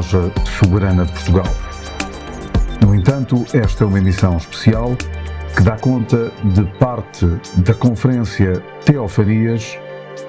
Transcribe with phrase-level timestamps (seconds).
[0.00, 1.44] Loja Soberana de Portugal.
[2.80, 4.96] No entanto, esta é uma emissão especial
[5.54, 7.26] que dá conta de parte
[7.58, 9.78] da Conferência Teofanias,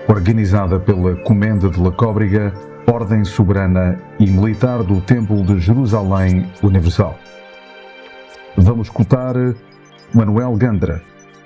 [0.10, 2.54] organizada pela Comenda de La Cóbrega,
[2.86, 7.18] Ordem Soberana e Militar do Templo de Jerusalém Universal.
[8.58, 9.36] Vamos escutar
[10.14, 11.02] Manuel Gandra,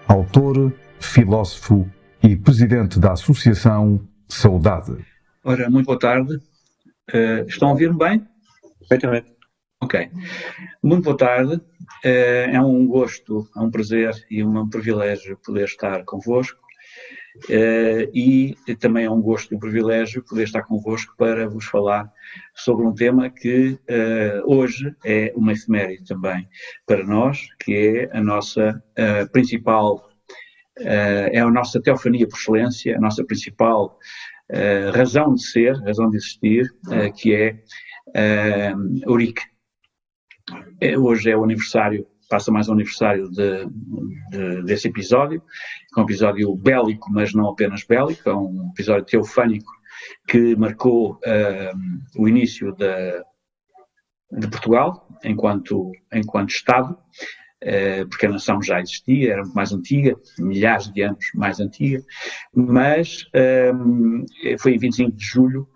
[0.08, 1.88] autor, filósofo
[2.24, 4.96] e presidente da Associação Saudade.
[5.44, 6.40] Ora, muito boa tarde.
[7.14, 8.26] Uh, estão a ouvir-me bem?
[8.80, 9.32] Perfeitamente.
[9.82, 10.10] Ok.
[10.82, 11.56] Muito boa tarde.
[12.04, 16.60] Uh, é um gosto, é um prazer e um privilégio poder estar convosco.
[17.50, 22.10] Uh, e também é um gosto e um privilégio poder estar convosco para vos falar
[22.56, 23.78] sobre um tema que
[24.46, 26.48] hoje é uma efeméride também
[26.88, 28.82] para nós, que é a nossa
[29.34, 30.10] principal,
[30.78, 34.00] é a nossa teofania por excelência, a nossa principal
[34.52, 39.42] uh, razão de ser, razão de existir, uh, que é uh, Urique.
[41.00, 43.66] Hoje é o aniversário, passa mais um aniversário de,
[44.30, 45.42] de, desse episódio,
[45.96, 49.72] é um episódio bélico, mas não apenas bélico, é um episódio teofânico
[50.28, 51.20] que marcou
[52.16, 57.45] o início de Portugal enquanto, enquanto Estado, eh,
[58.10, 62.04] porque a nação já existia, era mais antiga, milhares de anos mais antiga,
[62.54, 64.24] mas ehm,
[64.60, 65.68] foi em 25 de julho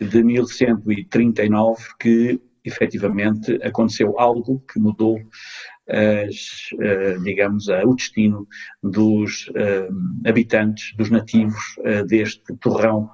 [0.00, 8.48] de 1139 que efetivamente aconteceu algo que mudou uh, digamos, o destino
[8.82, 9.50] dos
[10.26, 11.62] habitantes, dos nativos
[12.06, 13.10] deste torrão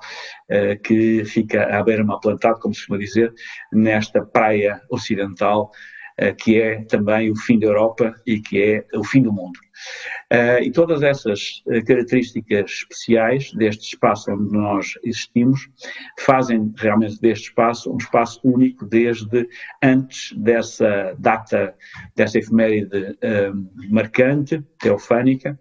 [0.84, 3.32] que fica à beira-mar plantado, como se costuma dizer,
[3.72, 5.99] nesta praia ocidental eh,
[6.36, 9.58] que é também o fim da Europa e que é o fim do mundo.
[10.32, 15.68] Uh, e todas essas uh, características especiais deste espaço onde nós existimos
[16.18, 19.48] fazem realmente deste espaço um espaço único desde
[19.82, 21.74] antes dessa data,
[22.14, 23.16] dessa efeméride
[23.90, 25.58] marcante, teofânica,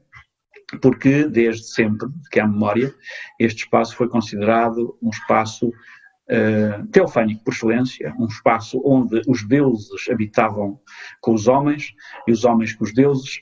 [0.81, 2.93] porque desde sempre que há memória,
[3.39, 5.71] este espaço foi considerado um espaço
[6.29, 10.79] uh, teofânico por excelência, um espaço onde os deuses habitavam
[11.21, 11.93] com os homens
[12.27, 13.37] e os homens com os deuses,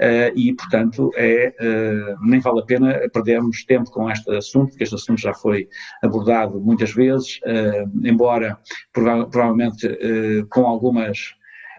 [0.00, 4.84] uh, e portanto é, uh, nem vale a pena perdermos tempo com este assunto, porque
[4.84, 5.68] este assunto já foi
[6.02, 7.40] abordado muitas vezes,
[8.04, 8.58] embora
[8.92, 9.88] prova provavelmente
[10.50, 11.37] com algumas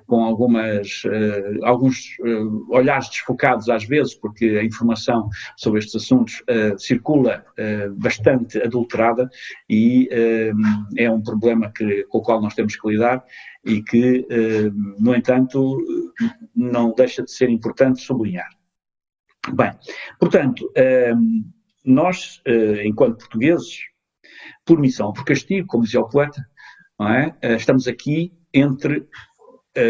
[0.10, 6.42] com algumas, uh, alguns uh, olhares desfocados às vezes, porque a informação sobre estes assuntos
[6.42, 7.46] uh, circula
[7.98, 9.30] bastante adulterada
[9.70, 10.10] e
[10.98, 13.24] é um problema que, com o qual nós temos que lidar
[13.66, 14.26] e que,
[14.98, 15.78] no entanto,
[16.56, 18.50] não deixa de ser importante sublinhar.
[19.54, 19.72] Bem,
[20.18, 20.72] portanto,
[21.84, 22.42] nós,
[22.86, 23.80] enquanto portugueses,
[24.66, 26.42] por missão, por castigo, como dizia o poeta,
[27.42, 27.56] é?
[27.56, 29.06] estamos aqui entre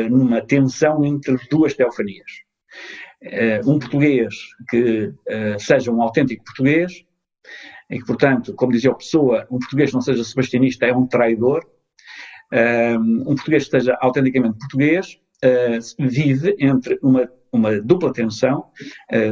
[0.10, 2.32] numa tensão entre duas teofanias.
[3.22, 4.34] Uh, um português
[4.70, 7.04] que uh, seja um autêntico português,
[7.90, 11.08] e que, portanto, como dizia o Pessoa, um português que não seja sebastianista é um
[11.08, 11.66] traidor,
[13.26, 15.20] um português que seja autenticamente português
[16.00, 18.66] vive entre uma uma dupla tensão,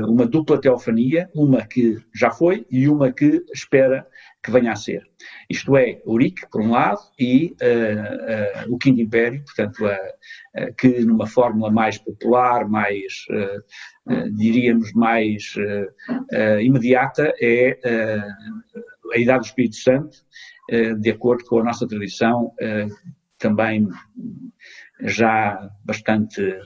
[0.07, 4.07] uma dupla teofania, uma que já foi e uma que espera
[4.47, 5.03] que venha a ser.
[5.49, 11.01] Isto é, Urique, por um lado, e uh, uh, o Quinto Império, portanto, uh, que
[11.01, 13.25] numa fórmula mais popular, mais,
[14.38, 15.53] diríamos, mais
[16.61, 17.77] imediata, é
[19.13, 20.17] a Idade do Espírito Santo,
[20.99, 22.53] de acordo com a nossa tradição,
[23.38, 23.88] também
[25.01, 26.57] já bastante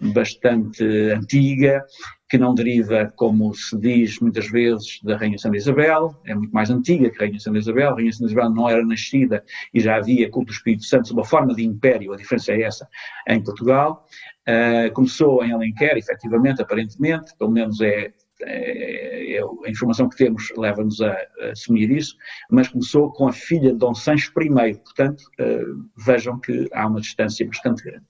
[0.00, 1.84] bastante antiga,
[2.30, 6.70] que não deriva, como se diz muitas vezes, da Rainha Santa Isabel, é muito mais
[6.70, 7.90] antiga que a Rainha Santa Isabel.
[7.90, 9.44] A Rainha Santa Isabel não era nascida
[9.74, 12.62] e já havia culto do Espírito Santo sob a forma de império, a diferença é
[12.62, 12.88] essa,
[13.28, 14.06] em Portugal.
[14.48, 18.12] Uh, começou em Alenquer, efetivamente, aparentemente, pelo menos é,
[18.42, 22.14] é, é a informação que temos leva-nos a, a, assumir isso,
[22.48, 27.00] mas começou com a filha de Dom Sancho I, portanto, uh, vejam que há uma
[27.00, 28.06] distância bastante grande.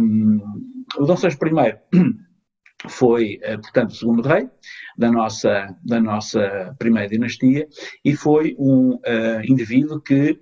[0.00, 0.40] Um,
[0.98, 1.78] o Dom Sancho I
[2.88, 4.48] foi, uh, portanto, o segundo rei
[4.96, 7.66] da nossa, da nossa primeira dinastia
[8.04, 10.38] e foi um uh, indivíduo que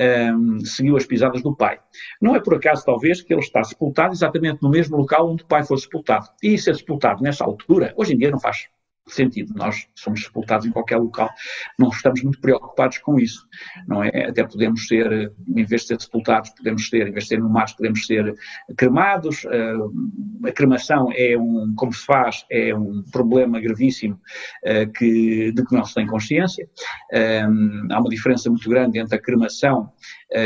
[0.00, 1.78] um, seguiu as pisadas do pai.
[2.20, 5.46] Não é por acaso, talvez, que ele está sepultado exatamente no mesmo local onde o
[5.46, 6.26] pai foi sepultado.
[6.42, 8.68] E ser sepultado nessa altura, hoje em dia não faz
[9.06, 9.52] sentido.
[9.54, 11.30] Nós somos sepultados em qualquer local,
[11.78, 13.46] não estamos muito preocupados com isso,
[13.86, 14.26] não é?
[14.28, 17.48] Até podemos ser, em vez de ser sepultados, podemos ser, em vez de ser no
[17.48, 18.34] mar, podemos ser
[18.76, 19.46] cremados.
[19.46, 24.20] Ah, a cremação é um, como se faz, é um problema gravíssimo
[24.64, 26.68] ah, que, de que não se tem consciência.
[27.12, 27.46] Ah,
[27.90, 29.92] há uma diferença muito grande entre a cremação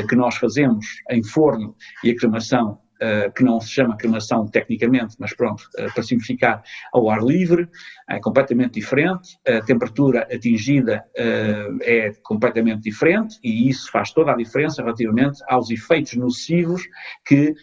[0.08, 1.74] que nós fazemos em forno
[2.04, 6.62] e a cremação uh, que não se chama cremação tecnicamente, mas pronto, uh, para simplificar,
[6.92, 7.68] ao ar livre,
[8.08, 14.36] é completamente diferente, a temperatura atingida uh, é completamente diferente e isso faz toda a
[14.36, 16.82] diferença relativamente aos efeitos nocivos
[17.24, 17.54] que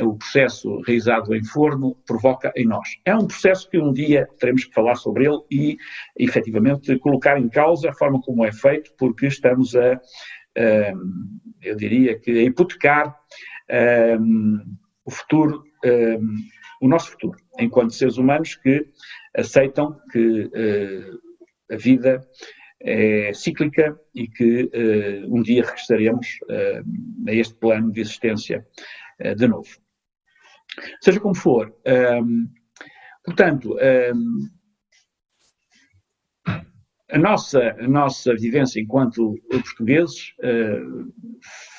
[0.00, 2.88] o processo realizado em forno provoca em nós.
[3.04, 5.76] É um processo que um dia teremos que falar sobre ele e,
[6.16, 10.00] efetivamente, colocar em causa a forma como é feito, porque estamos a,
[11.62, 13.16] eu diria que, a hipotecar
[13.72, 16.36] um, o futuro, um,
[16.80, 18.86] o nosso futuro, enquanto seres humanos que
[19.36, 22.20] aceitam que uh, a vida
[22.80, 28.66] é cíclica e que uh, um dia regressaremos uh, a este plano de existência
[29.36, 29.68] de novo.
[31.00, 32.48] Seja como for, um,
[33.24, 33.76] portanto,
[37.12, 41.12] a nossa, a nossa vivência enquanto portugueses uh,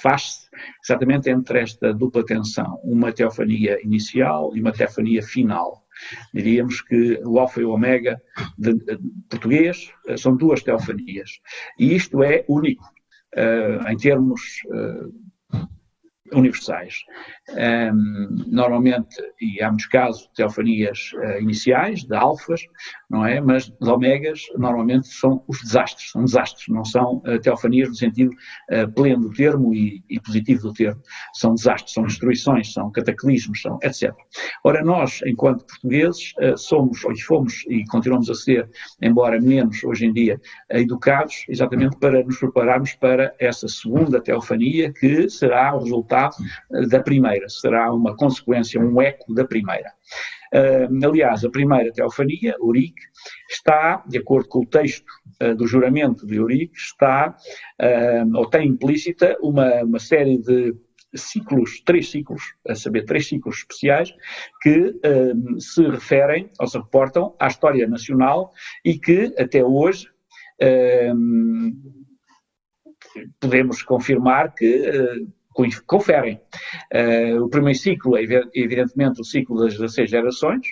[0.01, 0.47] faz-se
[0.83, 5.83] exatamente entre esta dupla tensão, uma teofania inicial e uma teofania final.
[6.33, 8.21] Diríamos que o alfa e o ômega
[8.57, 11.41] de, de, português uh, são duas teofanias.
[11.79, 12.83] E isto é único
[13.35, 14.61] uh, em termos
[16.33, 17.03] universais.
[17.49, 22.61] Um, normalmente, e há muitos casos, teofanias uh, iniciais, de alfas,
[23.09, 23.41] não é?
[23.41, 28.31] Mas de omegas, normalmente são os desastres, são desastres, não são uh, teofanias no sentido
[28.71, 31.01] uh, pleno do termo e, e, positivo do termo.
[31.33, 34.13] São desastres, são destruições, são cataclismos, são etc.
[34.63, 38.69] Ora, nós, enquanto portugueses, somos, ou fomos e continuamos a ser,
[39.01, 40.39] embora menos hoje em dia,
[40.69, 46.22] educados exatamente para nos prepararmos para essa segunda teofania que será o resultado
[46.89, 49.91] da primeira, será uma consequência, um eco da primeira.
[50.53, 53.01] Uh, aliás, a primeira teofania, Urique,
[53.49, 55.11] está, de acordo com o texto
[55.41, 57.35] uh, do juramento de Urique, está,
[57.81, 60.75] uh, ou tem implícita, uma, uma série de
[61.15, 64.11] ciclos, três ciclos, a saber, três ciclos especiais,
[64.63, 64.95] que
[65.59, 68.51] se referem ou se reportam à história nacional
[68.83, 70.07] e que até hoje
[73.39, 74.91] podemos confirmar que
[75.85, 76.39] conferem.
[76.93, 78.23] Uh, o primeiro ciclo é,
[78.53, 80.65] evidentemente, o ciclo das 16 gerações,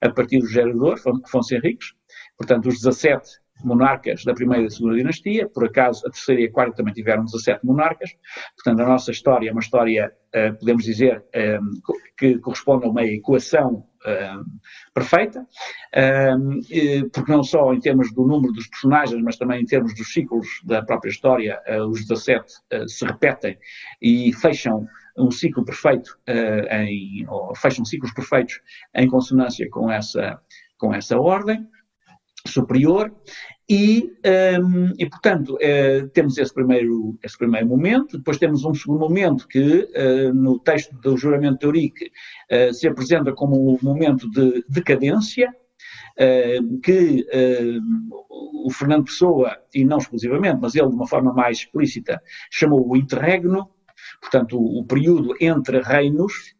[0.00, 1.94] a partir do gerador, Afonso Henriques,
[2.36, 3.28] portanto, os 17
[3.64, 6.94] monarcas da primeira e da segunda dinastia, por acaso a terceira e a quarta também
[6.94, 8.10] tiveram 17 monarcas,
[8.56, 11.80] portanto a nossa história é uma história, uh, podemos dizer, um,
[12.16, 13.84] que corresponde a uma equação
[14.94, 15.46] perfeita,
[17.12, 20.46] porque não só em termos do número dos personagens, mas também em termos dos ciclos
[20.64, 23.58] da própria história, uh, os 17 uh, se repetem
[24.00, 24.86] e fecham
[25.16, 26.16] um ciclo perfeito,
[26.70, 28.60] em, ou fecham ciclos perfeitos
[28.94, 30.40] em consonância com essa,
[30.78, 31.66] com essa ordem
[32.46, 33.12] superior
[33.70, 34.10] e,
[34.62, 39.46] um, e portanto, uh, temos esse primeiro, esse primeiro momento, depois temos um segundo momento
[39.46, 42.10] que, uh, no texto do juramento de Eurique,
[42.50, 45.52] uh, se apresenta como um momento de decadência,
[46.82, 47.24] que
[48.64, 52.20] o Fernando Pessoa, e não exclusivamente, mas ele de uma forma mais explícita,
[52.50, 53.70] chamou o interregno,
[54.20, 56.56] portanto, o, o período entre reinos,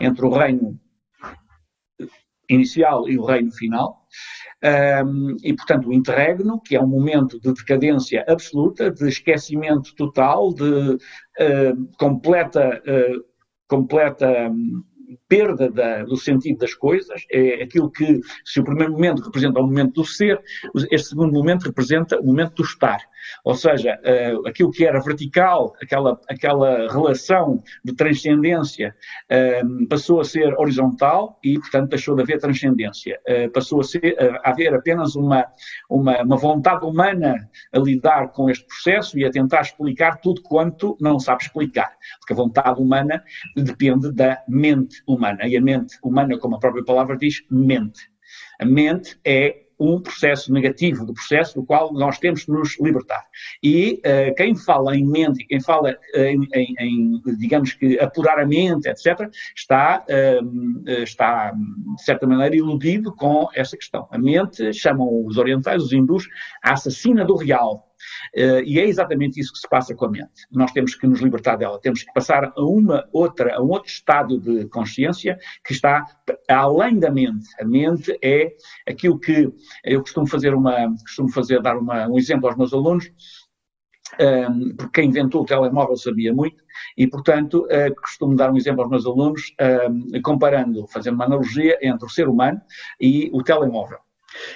[0.00, 0.80] entre o reino
[2.48, 3.99] inicial e o reino final,
[5.04, 10.52] um, e, portanto, o interregno, que é um momento de decadência absoluta, de esquecimento total,
[10.52, 13.24] de uh, completa, uh,
[13.68, 14.82] completa um,
[15.30, 19.62] perda da, do sentido das coisas, é aquilo que, se o primeiro momento representa o
[19.62, 20.42] momento do ser,
[20.90, 22.98] este segundo momento representa o momento do estar.
[23.44, 28.94] Ou seja, uh, aquilo que era vertical, aquela, aquela relação de transcendência,
[29.30, 33.20] uh, passou a ser horizontal e, portanto, deixou de haver transcendência.
[33.28, 35.46] Uh, passou a, ser, a haver apenas uma,
[35.88, 40.96] uma, uma, vontade humana a lidar com este processo e a tentar explicar tudo quanto
[41.00, 41.92] não sabe explicar.
[42.18, 43.22] Porque a vontade humana
[43.54, 45.46] depende da mente humana humana.
[45.46, 48.00] E a mente humana, como a própria palavra diz, mente.
[48.58, 53.24] A mente é um processo negativo, do processo do qual nós temos que nos libertar.
[53.62, 58.46] E uh, quem fala em mente, quem fala em, em, em, digamos que, apurar a
[58.46, 64.06] mente, etc., está, uh, está, de certa maneira, iludido com essa questão.
[64.10, 66.28] A mente, chamam os orientais, os hindus,
[66.62, 67.89] a assassina do real.
[68.36, 70.46] Uh, e é exatamente isso que se passa com a mente.
[70.50, 73.90] Nós temos que nos libertar dela, temos que passar a uma outra, a um outro
[73.90, 76.04] estado de consciência que está
[76.48, 77.48] além da mente.
[77.60, 78.52] A mente é
[78.88, 79.52] aquilo que
[79.84, 83.10] eu costumo fazer uma, costumo fazer, dar uma, um exemplo aos meus alunos.
[84.18, 86.64] Um, ehm, porque quem inventou o telemóvel sabia muito,
[86.96, 91.26] e, portanto, uh, costumo dar um exemplo aos meus alunos, um, ehm, comparando, fazendo uma
[91.26, 92.60] analogia entre o ser humano
[93.00, 93.98] e o telemóvel.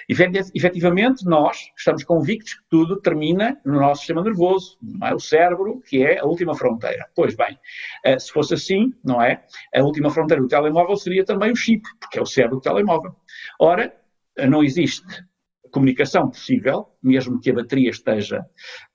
[0.09, 5.15] Efetivamente, nós estamos convictos que tudo termina no nosso sistema nervoso, não é?
[5.15, 7.07] O cérebro, que é a última fronteira.
[7.15, 7.59] Pois bem,
[8.05, 9.45] eh, se fosse assim, não é?
[9.75, 13.15] A última fronteira do telemóvel seria também o chip, porque é o cérebro do telemóvel.
[13.61, 13.95] Ora,
[14.49, 15.07] não existe
[15.75, 18.47] comunicação possível, mesmo que a bateria esteja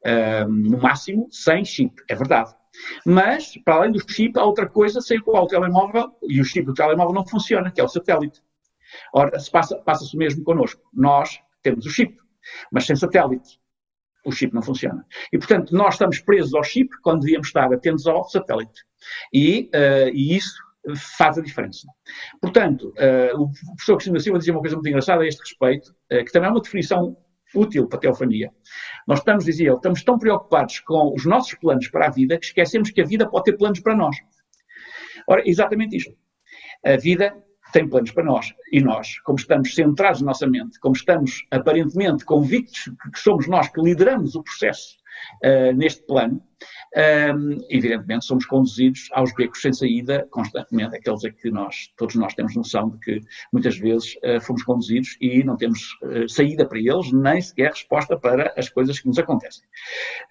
[0.06, 1.94] uh, no máximo, sem chip.
[2.10, 2.56] É verdade.
[3.06, 6.46] Mas, para além do chip, há outra coisa sem a qual o telemóvel e o
[6.46, 8.42] chip do telemóvel não funciona, que é o satélite.
[9.14, 10.82] Ora, passa-se passa o mesmo connosco.
[10.94, 12.18] Nós temos o chip,
[12.72, 13.60] mas sem satélite.
[14.26, 15.06] O chip não funciona.
[15.32, 18.84] E, portanto, nós estamos presos ao chip quando devíamos estar atentos ao satélite.
[19.34, 20.62] E, uh, e isso
[21.18, 21.88] faz a diferença.
[22.42, 26.24] Portanto, uh, o professor Cristina Silva dizia uma coisa muito engraçada a este respeito, uh,
[26.26, 27.16] que também é uma definição
[27.56, 28.52] útil para a teofania.
[29.08, 32.46] Nós estamos, dizia ele, estamos tão preocupados com os nossos planos para a vida que
[32.46, 34.16] esquecemos que a vida pode ter planos para nós.
[35.28, 36.16] Ora, exatamente isto.
[36.86, 37.36] A vida
[37.72, 38.54] tem planos para nós.
[38.72, 43.68] E nós, como estamos centrados na nossa mente, como estamos aparentemente convictos que somos nós
[43.70, 45.00] que lideramos o processo
[45.44, 46.42] uh, neste plano,
[46.96, 52.34] um, evidentemente somos conduzidos aos becos sem saída constantemente, aqueles a que nós, todos nós
[52.34, 53.22] temos noção de que
[53.54, 58.18] muitas vezes uh, fomos conduzidos e não temos uh, saída para eles, nem sequer resposta
[58.18, 59.64] para as coisas que nos acontecem.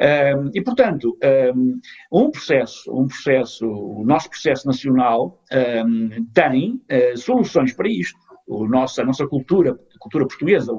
[0.00, 1.16] Um, e, portanto,
[1.54, 1.80] um,
[2.12, 5.42] um, processo, um processo, o nosso processo nacional
[6.34, 6.80] tem
[7.16, 10.72] soluções para isto o nosso, a nossa cultura, a cultura portuguesa,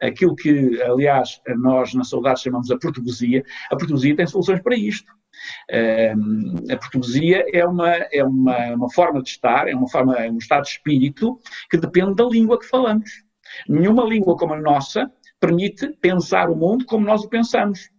[0.00, 5.12] aquilo que, aliás, nós na saudade chamamos a portuguesia, a portuguesia tem soluções para isto.
[6.70, 10.38] A portuguesia é uma, é uma, uma forma de estar, é uma forma, é um
[10.38, 13.10] estado de espírito que depende da língua que falamos.
[13.68, 17.90] Nenhuma língua como a nossa permite pensar o mundo como nós o pensamos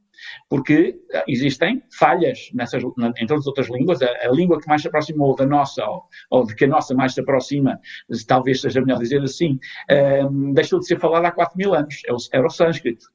[0.50, 4.02] porque eh, existem falhas nessas, em todas as outras línguas.
[4.02, 6.94] A, a, língua que mais se aproximou da nossa, ou, ou, de que a nossa
[6.94, 7.80] mais se aproxima,
[8.28, 12.02] talvez seja melhor dizer assim, um, ehm, deixou de ser falada há 4 mil anos,
[12.06, 13.06] é era o sânscrito.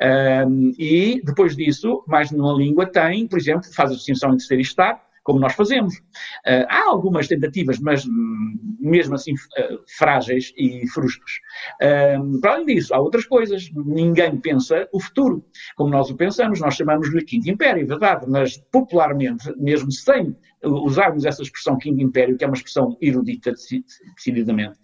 [0.00, 4.44] Um, ehm, e depois disso, mais nenhuma língua tem, por exemplo, faz a distinção entre
[4.44, 5.94] ser e estar, como nós fazemos.
[6.46, 11.32] Uh, há algumas tentativas, mas hum, mesmo assim uh, frágeis e frustras.
[11.82, 13.70] Uh, para além disso, há outras coisas.
[13.74, 15.44] Ninguém pensa o futuro
[15.76, 16.60] como nós o pensamos.
[16.60, 22.38] Nós chamamos-lhe Quinto Império, é verdade, mas popularmente, mesmo sem usarmos essa expressão Quinto Império,
[22.38, 23.52] que é uma expressão erudita,
[24.16, 24.78] decididamente,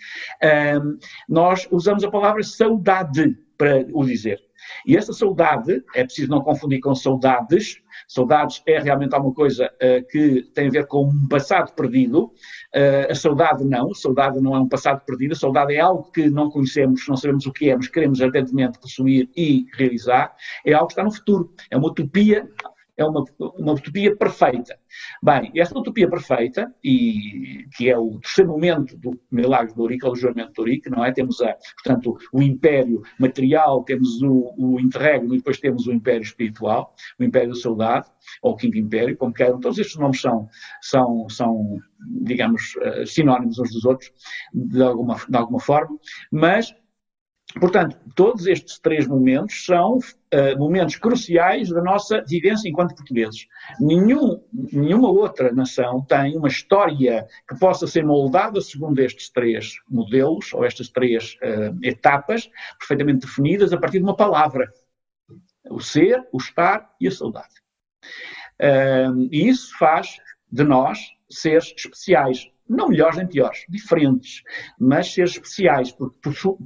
[1.29, 4.44] nós usamos a palavra saudade para o dizer.
[4.87, 10.07] E essa saudade, é preciso não confundir com saudades, saudades é realmente alguma coisa uh,
[10.09, 14.61] que tem a ver com um passado perdido, uh, a saudade não, saudade não é
[14.61, 17.77] um passado perdido, a saudade é algo que não conhecemos, não sabemos o que é,
[17.77, 22.49] mas queremos ardentemente possuir e realizar, é algo que está no futuro, é uma utopia
[22.97, 24.79] é uma, uma utopia perfeita.
[25.23, 30.15] Bem, esta utopia perfeita, e que é o terceiro momento do milagre de Ourique, o
[30.15, 31.13] juramento de Ourique, não é?
[31.13, 36.23] Temos, a, portanto, o império material, temos o, o interregno e depois temos o império
[36.23, 38.09] espiritual, o império da saudade,
[38.43, 39.61] ou o quinto império, como queiram.
[39.61, 40.49] Todos estes nomes são,
[40.81, 41.79] são, são
[42.23, 44.13] digamos, eh, sinónimos uns dos outros,
[44.53, 45.99] de alguma, de alguma forma,
[46.31, 46.75] mas
[47.61, 49.99] Portanto, todos estes três momentos são
[50.35, 53.47] uh, momentos cruciais da nossa vivência enquanto portugueses.
[53.81, 60.53] Nenhum, nenhuma outra nação tem uma história que possa ser moldada segundo estes três modelos,
[60.53, 64.69] ou estas três uh, etapas, perfeitamente definidas a partir de uma palavra:
[65.71, 67.55] o ser, o estar e a saudade.
[68.61, 70.19] Uh, e isso faz
[70.51, 70.99] de nós
[71.29, 74.43] seres especiais não melhores nem piores, diferentes,
[74.79, 76.19] mas ser especiais, porque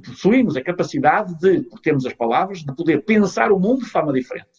[0.05, 4.13] possuímos a capacidade de, porque temos as palavras, de poder pensar o mundo de forma
[4.13, 4.49] diferente.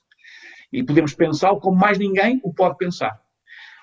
[0.73, 3.21] E podemos pensá-lo como mais ninguém o pode pensar.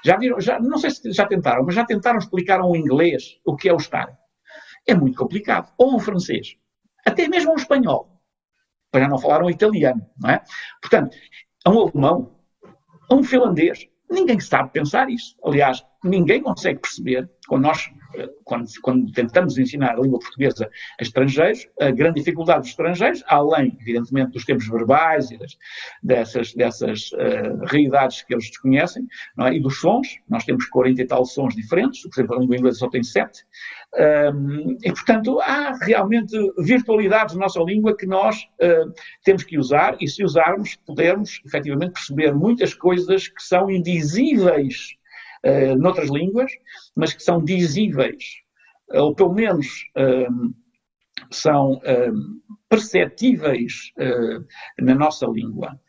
[0.06, 3.40] Já viram, já, não sei se já tentaram, mas já tentaram explicar a um inglês
[3.46, 4.08] o que é o estar.
[4.88, 5.74] É muito complicado.
[5.78, 6.56] Ou um francês.
[7.06, 8.22] Até mesmo um espanhol.
[8.90, 10.42] Para não falar um italiano, não é?
[10.82, 11.18] Portanto,
[11.66, 12.40] a um alemão,
[13.10, 15.36] a um finlandês, Ninguém sabe pensar isso.
[15.44, 17.90] Aliás, ninguém consegue perceber, quando nós
[18.44, 23.78] quando, quando, tentamos ensinar a língua portuguesa a estrangeiros, a grande dificuldade dos estrangeiros, além,
[23.82, 25.58] evidentemente, dos termos verbais e das,
[26.02, 29.08] dessas, dessas uh, realidades que eles desconhecem,
[29.40, 29.54] é?
[29.54, 32.80] e dos sons, nós temos 40 e tal sons diferentes, por exemplo, a língua inglesa
[32.80, 33.44] só tem 7,
[34.34, 39.98] um, e, portanto, há realmente virtualidades na nossa língua que nós uh, temos que usar,
[40.00, 44.97] e se usarmos, podemos, efetivamente, perceber muitas coisas que são indizíveis
[45.46, 46.52] uh, noutras línguas,
[46.96, 48.24] mas que são dizíveis,
[48.90, 50.54] ou pelo menos um,
[51.32, 54.46] são um, perceptíveis uh,
[54.84, 55.80] na nossa língua.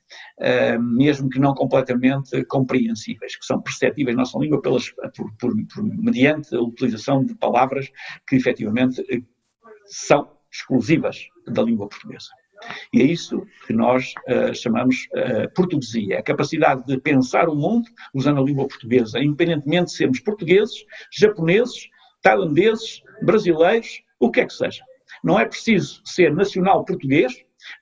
[0.40, 5.52] Uh, mesmo que não completamente compreensíveis, que são perceptíveis na nossa língua pelas, por, por,
[5.74, 7.90] por, mediante a utilização de palavras
[8.26, 9.04] que efetivamente
[9.84, 12.30] são exclusivas da língua portuguesa.
[12.92, 17.88] E é isso que nós uh, chamamos uh, portuguesia, a capacidade de pensar o mundo
[18.14, 21.88] usando a língua portuguesa, independentemente de sermos portugueses, japoneses,
[22.22, 24.82] tailandeses, brasileiros, o que é que seja.
[25.22, 27.32] Não é preciso ser nacional português,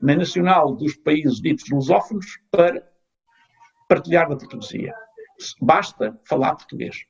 [0.00, 2.82] nem nacional dos países ditos lusófonos, para
[3.88, 4.94] partilhar da portuguesia.
[5.60, 7.04] Basta falar português.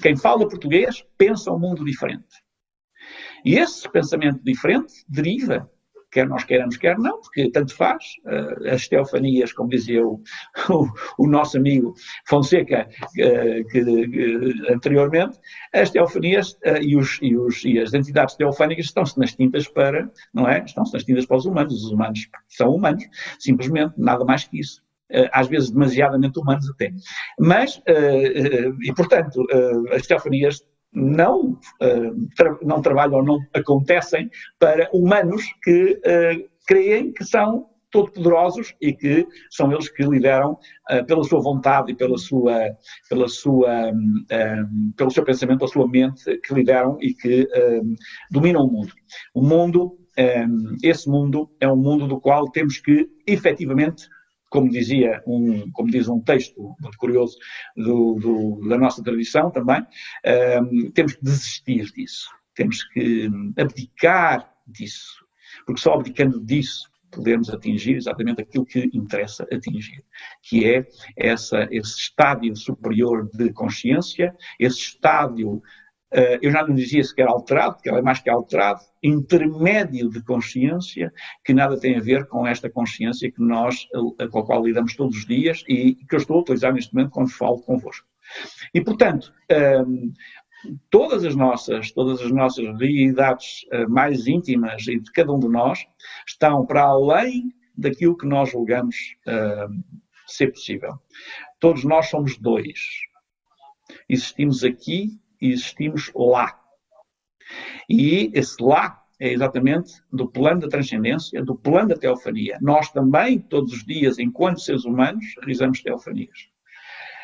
[0.00, 2.42] Quem fala português pensa um mundo diferente.
[3.44, 5.68] E esse pensamento diferente deriva
[6.12, 8.04] quer nós queiramos, quer não, porque tanto faz.
[8.24, 10.22] Uh, as teofanias, como dizia o,
[10.70, 10.88] o,
[11.18, 11.94] o nosso amigo
[12.28, 15.38] Fonseca uh, que, anteriormente,
[15.72, 20.48] as teofanias e, os, e, os, e, as entidades teofânicas estão-se nas tintas para, não
[20.48, 20.62] é?
[20.64, 21.72] Estão-se nas tintas para os humanos.
[21.82, 23.04] Os humanos são humanos,
[23.38, 24.82] simplesmente, nada mais que isso
[25.30, 26.90] às vezes demasiadamente humanos até.
[27.38, 27.82] Mas,
[28.80, 29.44] e portanto,
[29.90, 37.12] as teofanias não, uh, tra não trabalham ou não acontecem para humanos que uh, creem
[37.12, 40.58] que são todo-poderosos e que são eles que lideram
[40.90, 42.76] uh, pela sua vontade e pela sua,
[43.08, 47.94] pela sua, um, um, pelo seu pensamento, pela sua mente, que lideram e que um,
[48.30, 48.92] dominam o mundo.
[49.34, 49.98] O mundo,
[50.82, 54.08] esse mundo é um mundo do qual temos que efetivamente
[54.52, 57.38] como dizia um, como diz um texto muito curioso
[57.74, 59.86] do, do, da nossa tradição também, um,
[60.24, 65.24] ehm, temos que desistir disso, temos que abdicar disso,
[65.64, 70.04] porque só abdicando disso podemos atingir exatamente aquilo que interessa atingir,
[70.42, 70.86] que é
[71.16, 75.62] essa, esse estádio superior de consciência, esse estádio
[76.42, 81.12] eu já não dizia sequer alterado, porque ela é mais que alterado, intermédio de consciência,
[81.44, 84.94] que nada tem a ver com esta consciência que nós, eh, com a qual lidamos
[84.94, 88.06] todos os dias e que eu estou a utilizar neste momento quando falo convosco.
[88.74, 90.12] E, portanto, ehm,
[90.90, 95.48] todas as nossas, todas as nossas realidades eh, mais íntimas e de cada um de
[95.48, 95.84] nós
[96.26, 98.96] estão para além daquilo que nós julgamos
[100.26, 100.92] ser possível.
[101.58, 102.78] Todos nós somos dois.
[104.08, 105.18] Existimos aqui
[105.50, 106.58] existimos lá.
[107.88, 112.58] E esse lá é exatamente do plano da transcendência, do plano da teofania.
[112.60, 116.48] Nós também, todos os dias, enquanto seres humanos, realizamos teofanias.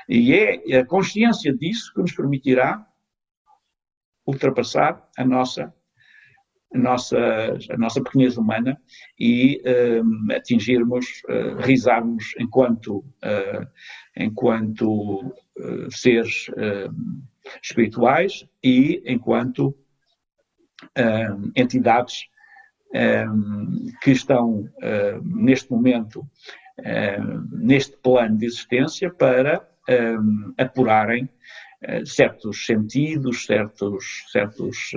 [0.09, 2.87] E é a consciência disso que nos permitirá
[4.25, 5.75] ultrapassar a nossa,
[6.73, 7.19] a nossa,
[7.71, 8.81] a nossa pequenez humana
[9.19, 9.61] e
[10.03, 13.67] um, atingirmos, uh, enquanto, uh,
[14.17, 15.21] enquanto
[15.59, 17.23] uh, seres hum,
[17.63, 19.75] espirituais e enquanto
[20.97, 22.25] um, entidades
[22.95, 26.27] um, que estão um, neste momento
[27.51, 29.69] neste plano de existência para
[30.57, 31.29] apurarem
[32.07, 34.93] certos sentidos, certos, certos,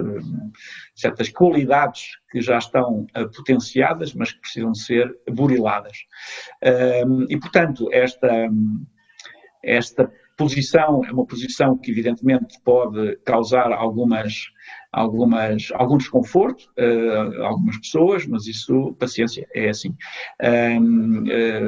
[0.96, 6.06] certas qualidades que já estão potenciadas, mas que precisam ser buriladas.
[7.28, 8.48] e, portanto, esta,
[9.64, 10.12] esta
[10.42, 14.52] posição é uma posição que evidentemente pode causar algumas,
[14.92, 19.96] algumas, algum desconforto a algumas pessoas, mas isso, paciência, é assim.
[20.40, 20.78] Eh,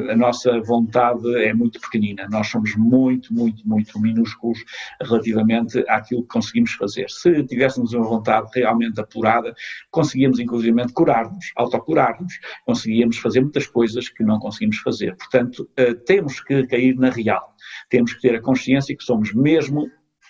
[0.09, 4.59] a nossa vontade é muito pequenina, nós somos muito, muito, muito minúsculos
[5.01, 7.09] relativamente àquilo que conseguimos fazer.
[7.09, 9.53] Se tivéssemos uma vontade realmente apurada,
[9.91, 12.33] conseguíamos inclusive curar-nos, autocurar-nos,
[12.65, 15.15] conseguíamos fazer muitas coisas que não conseguimos fazer.
[15.15, 17.52] Portanto, uh, temos que cair na real
[17.93, 19.87] temos que ter a consciência que somos mesmo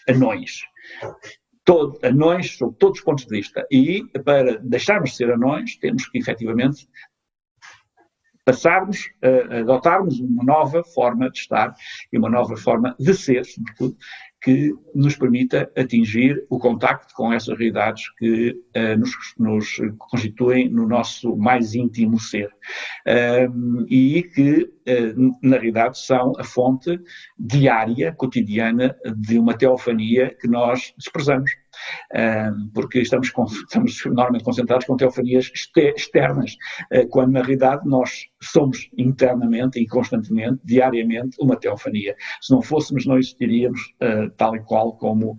[0.10, 0.63] anões.
[1.63, 3.65] Todo, anões sob todos os pontos de vista.
[3.71, 6.89] E para deixarmos de ser anões, temos que efetivamente
[8.43, 11.73] passarmos, a adotarmos uma nova forma de estar
[12.12, 13.95] e uma nova forma de ser, sobretudo,
[14.43, 20.86] que nos permita atingir o contacto com essas realidades que uh, nos, nos, constituem no
[20.86, 22.49] nosso mais íntimo ser.
[23.08, 26.99] Uh, e que, uh, na realidade, são a fonte
[27.39, 31.51] diária, cotidiana, de uma teofania que nós desprezamos.
[32.73, 36.55] Porque estamos, com, estamos normalmente concentrados com teofanias externas,
[37.09, 42.15] quando na realidade nós somos internamente e constantemente, diariamente, uma teofania.
[42.41, 43.79] Se não fôssemos, não existiríamos
[44.38, 45.36] tal e qual como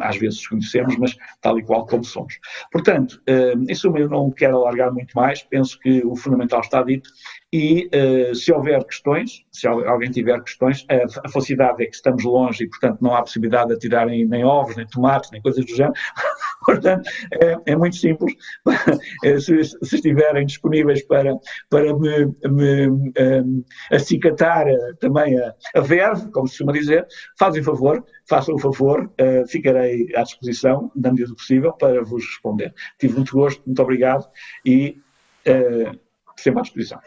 [0.00, 2.38] às vezes conhecemos, mas tal e qual como somos.
[2.70, 3.20] Portanto,
[3.68, 7.10] em suma, eu não quero alargar muito mais, penso que o fundamental está dito
[7.52, 12.64] e uh, se houver questões, se alguém tiver questões, a, a é que estamos longe
[12.64, 15.94] e, portanto, não há possibilidade de atirarem nem ovos, nem tomates, nem coisas do género.
[16.66, 17.08] portanto,
[17.40, 18.34] é, é, muito simples.
[19.40, 21.34] se, se, estiverem disponíveis para,
[21.70, 27.06] para me, me um, acicatar eh, também a, a verve, como se costuma dizer,
[27.38, 32.24] fazem favor, façam o favor, uh, ficarei à disposição, na medida do possível, para vos
[32.26, 32.74] responder.
[32.98, 34.28] Tive muito gosto, muito obrigado
[34.66, 35.00] e
[35.46, 35.98] uh,
[36.36, 37.00] sempre à disposição.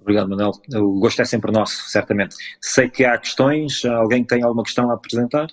[0.00, 0.52] Obrigado, Manuel.
[0.74, 2.34] O gosto é sempre nosso, certamente.
[2.60, 3.84] Sei que há questões.
[3.84, 5.48] Alguém tem alguma questão a apresentar?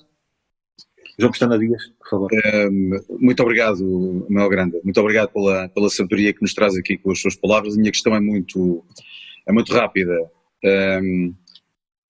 [1.19, 2.29] João Pestana Dias, por favor.
[2.31, 3.83] Um, muito obrigado,
[4.29, 4.79] Manuel Grande.
[4.83, 7.73] Muito obrigado pela, pela sabedoria que nos traz aqui com as suas palavras.
[7.73, 8.85] A minha questão é muito,
[9.47, 10.15] é muito rápida.
[10.63, 11.33] Um,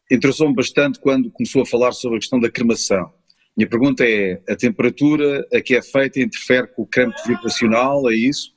[0.10, 3.12] Interessou-me bastante quando começou a falar sobre a questão da cremação.
[3.56, 8.10] Minha pergunta é: a temperatura a que é feita interfere com o campo vibracional?
[8.10, 8.56] É isso?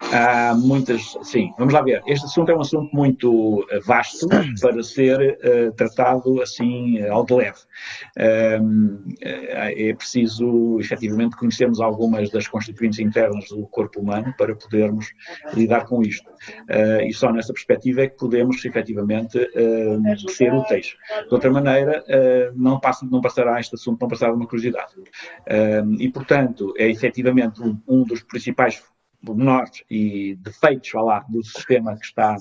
[0.00, 2.00] Há muitas, sim, vamos lá ver.
[2.06, 4.28] Este assunto é um assunto muito eh, vasto
[4.62, 7.58] para ser uh, tratado assim ao de leve.
[8.62, 15.12] Um, é preciso, efetivamente, conhecermos algumas das constituintes internas do corpo humano para podermos
[15.52, 16.30] lidar com isto.
[16.70, 20.96] Uh, e só nessa perspectiva é que podemos, efetivamente, uh, ser úteis.
[21.28, 22.04] De outra maneira,
[22.54, 24.94] não, passa, não passará este assunto, não passará uma curiosidade.
[25.98, 28.80] e, portanto, é efetivamente um, um dos principais
[29.24, 32.36] pormenores e defeitos lá, do sistema que está,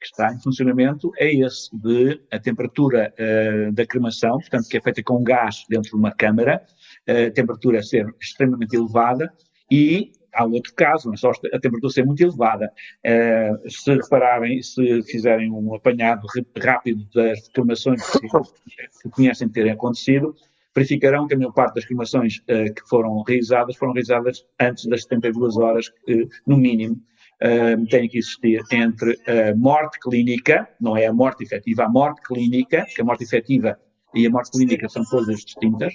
[0.00, 4.80] que está em funcionamento é esse de a temperatura uh, da cremação, portanto, que é
[4.80, 6.64] feita com gás dentro de uma câmara,
[7.08, 9.32] uh, a temperatura ser extremamente elevada
[9.70, 12.72] e há outro caso, é só a temperatura ser muito elevada.
[13.04, 16.26] Uh, se repararem, se fizerem um apanhado
[16.62, 18.20] rápido das cremações que,
[19.02, 20.34] que conhecem terem acontecido,
[20.74, 25.02] verificarão que a maior parte das cremações uh, que foram realizadas foram realizadas antes das
[25.02, 26.96] 72 horas, uh, no mínimo,
[27.42, 32.22] uh, tem que existir entre a morte clínica, não é a morte efetiva, a morte
[32.22, 33.78] clínica, que a morte efetiva
[34.14, 35.94] e a morte clínica são coisas distintas,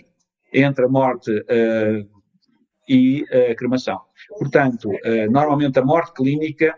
[0.53, 1.31] entre a morte
[2.89, 3.99] e a cremação.
[4.39, 4.89] Portanto,
[5.29, 6.73] normalmente a morte clínica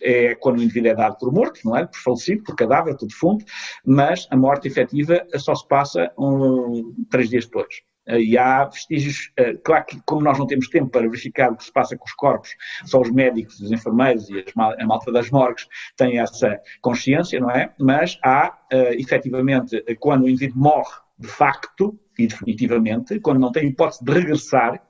[0.00, 1.86] é quando o indivíduo é dado por morto, não é?
[1.86, 3.44] Por falecido, por cadáver, por defunto,
[3.84, 7.82] mas a morte efetiva só se passa um, três dias depois.
[8.08, 11.64] E há vestígios, eh, claro que como nós não temos tempo para verificar o que
[11.64, 12.56] se passa com os corpos,
[12.86, 17.70] só os médicos, os enfermeiros e a malta das morgues têm essa consciência, não é?
[17.78, 23.68] Mas há, eh, efetivamente, quando o indivíduo morre de facto e definitivamente, quando não tem
[23.68, 24.82] hipótese de regressar,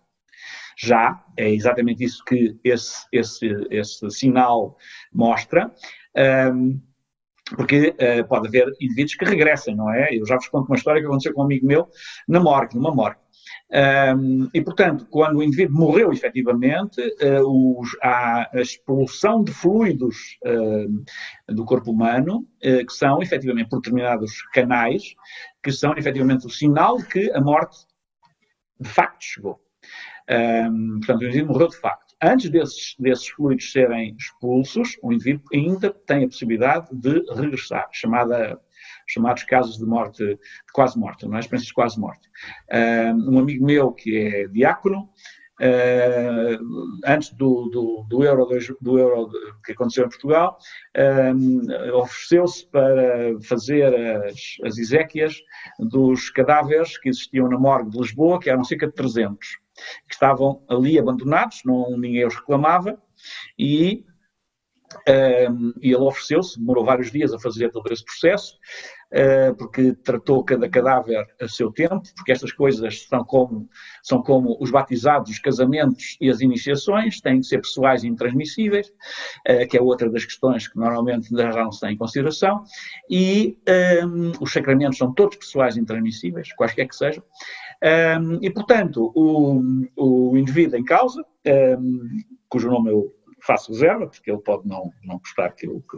[0.78, 4.76] já, é exatamente isso que esse, esse, esse sinal
[5.12, 5.72] mostra.
[6.52, 6.80] Um,
[7.56, 10.14] porque uh, pode haver indivíduos que regressem, não é?
[10.14, 11.88] Eu já vos conto uma história que aconteceu com um amigo meu
[12.28, 13.20] na morgue, numa morgue.
[13.70, 20.38] Um, e, portanto, quando o indivíduo morreu efetivamente, uh, os, há a expulsão de fluidos
[20.44, 25.14] uh, do corpo humano, uh, que são efetivamente por determinados canais,
[25.62, 27.78] que são efetivamente o sinal que a morte
[28.80, 29.60] de facto chegou.
[30.30, 32.14] Um, portanto, o indivíduo morreu de facto.
[32.22, 38.60] Antes desses, desses fluidos serem expulsos, o indivíduo ainda tem a possibilidade de regressar, chamada
[39.08, 40.38] chamados casos de morte, de
[40.72, 41.40] quase morte, não é?
[41.40, 42.28] Experiências de quase morte.
[43.26, 45.08] Um amigo meu que é diácono,
[47.04, 48.46] antes do, do, do, euro,
[48.80, 49.30] do euro
[49.64, 50.58] que aconteceu em Portugal,
[51.94, 55.36] ofereceu-se para fazer as, as exéquias
[55.78, 59.58] dos cadáveres que existiam na morgue de Lisboa, que eram cerca de 300
[60.06, 63.00] que estavam ali abandonados, não, ninguém os reclamava,
[63.58, 64.04] e,
[65.50, 68.56] um, e ele ofereceu-se, demorou vários dias a fazer todo esse processo,
[69.12, 73.68] uh, porque tratou cada cadáver a seu tempo, porque estas coisas são como,
[74.02, 78.88] são como os batizados, os casamentos e as iniciações, têm de ser pessoais e intransmissíveis,
[78.88, 82.62] uh, que é outra das questões que normalmente já não se tem em consideração,
[83.10, 83.58] e
[84.04, 87.22] um, os sacramentos são todos pessoais e intransmissíveis, quaisquer que sejam,
[87.82, 89.60] um, e, portanto, o,
[89.96, 91.24] o indivíduo em causa,
[91.78, 92.08] um,
[92.48, 95.96] cujo nome eu faço reserva, porque ele pode não, não gostar que eu, que,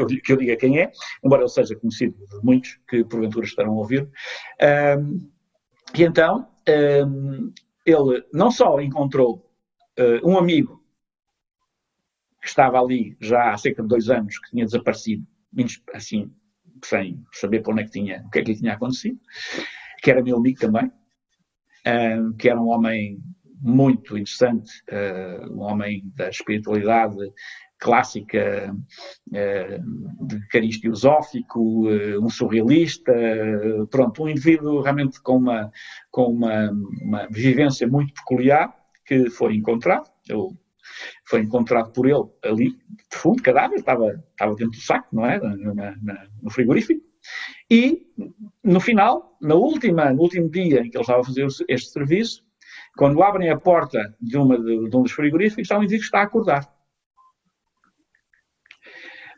[0.00, 0.92] eu que, eu, diga quem é,
[1.24, 4.08] embora ele seja conhecido de muitos que porventura estarão a ouvir.
[4.98, 5.28] Um,
[5.94, 6.48] e então,
[7.84, 9.50] ele não só encontrou
[9.98, 10.82] uh, um amigo
[12.40, 15.26] que estava ali já há cerca de dois anos, que tinha desaparecido,
[15.92, 16.32] assim,
[16.84, 19.18] sem saber para onde é que tinha, o que é que lhe tinha acontecido,
[20.00, 20.92] que era meu amigo também,
[22.38, 23.18] que era um homem
[23.60, 24.70] muito interessante,
[25.50, 27.16] um homem da espiritualidade
[27.78, 28.74] clássica
[29.30, 31.88] de cariz teosófico,
[32.20, 33.12] um surrealista,
[33.90, 35.70] pronto, um indivíduo realmente com uma,
[36.10, 36.70] com uma,
[37.02, 38.74] uma vivência muito peculiar
[39.06, 40.08] que foi encontrado.
[40.28, 40.56] Eu
[41.24, 45.38] foi encontrado por ele ali, de fundo, cadáver, estava, estava dentro do saco, não é?
[45.38, 47.07] Na, na, no frigorífico.
[47.70, 48.06] E,
[48.64, 52.42] no final, na última, no último dia em que ele estava a fazer este serviço,
[52.96, 56.06] quando abrem a porta de, uma de, de um dos frigoríficos, há um indivíduo que
[56.06, 56.68] está a acordar.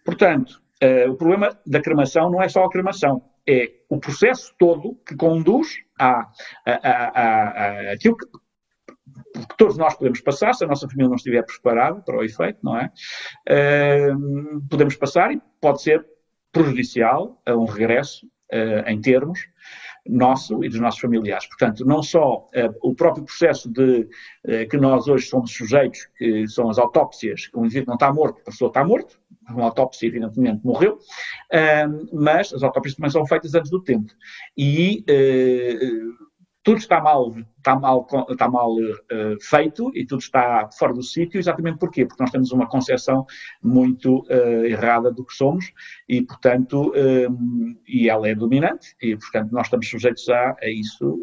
[0.05, 4.97] Portanto, uh, o problema da cremação não é só a cremação, é o processo todo
[5.07, 6.31] que conduz a,
[6.65, 11.17] a, a, a aquilo que, que todos nós podemos passar, se a nossa família não
[11.17, 12.91] estiver preparada para o efeito, não é?
[13.49, 16.05] Uh, podemos passar e pode ser
[16.53, 19.41] prejudicial a um regresso uh, em termos
[20.07, 21.47] nosso e dos nossos familiares.
[21.47, 24.09] Portanto, não só uh, o próprio processo de
[24.47, 28.13] uh, que nós hoje somos sujeitos, que são as autópsias, que o indivíduo não está
[28.13, 30.97] morto, a pessoa está morto, uma autópsia evidentemente morreu,
[32.13, 34.13] mas as autópsias também são feitas antes do tempo.
[34.57, 35.05] E
[36.63, 41.39] tudo está mal, está mal, está mal uh, feito e tudo está fora do sítio,
[41.39, 42.05] exatamente porquê?
[42.05, 43.25] Porque nós temos uma concepção
[43.63, 45.73] muito uh, errada do que somos
[46.07, 51.23] e, portanto, uh, e ela é dominante e, portanto, nós estamos sujeitos a, a isso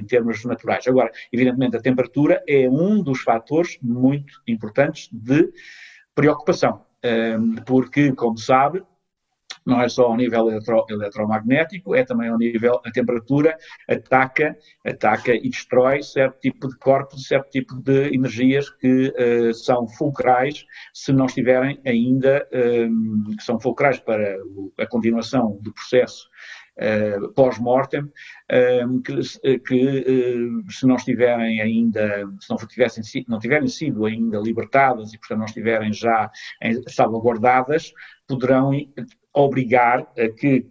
[0.00, 0.86] em termos naturais.
[0.86, 5.50] Agora, evidentemente, a temperatura é um dos fatores muito importantes de
[6.14, 6.82] preocupação,
[7.66, 8.82] porque, como sabe,
[9.66, 13.56] não é só ao nível eletro, eletromagnético, é também ao nível, a temperatura
[13.88, 19.88] ataca, ataca e destrói certo tipo de corpos, certo tipo de energias que uh, são
[19.88, 24.36] fulcrais se não estiverem ainda, um, que são fulcrais para
[24.78, 26.28] a continuação do processo
[26.78, 33.66] Uh, pós-mortem, uh, que, que uh, se não estiverem ainda, se não, tivessem, não tiverem
[33.66, 36.30] sido ainda libertadas e, portanto, não estiverem já
[36.86, 37.94] salvaguardadas,
[38.28, 38.72] poderão
[39.36, 40.66] obrigar a que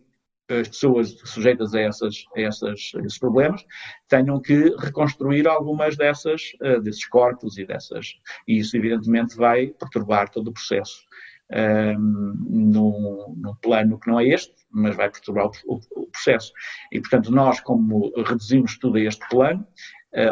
[0.50, 3.66] as pessoas sujeitas a, essas, a, essas, a esses problemas
[4.08, 8.16] tenham que reconstruir algumas dessas, uh, desses corpos e dessas.
[8.48, 11.04] E isso, evidentemente, vai perturbar todo o processo
[11.52, 16.52] um, num, plano que não é este, mas vai perturbar o, o, o, processo.
[16.92, 19.66] E, portanto, nós, como reduzimos tudo a este plano,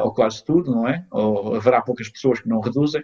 [0.02, 1.06] ou quase tudo, não é?
[1.12, 3.04] Ou haverá poucas pessoas que não reduzem.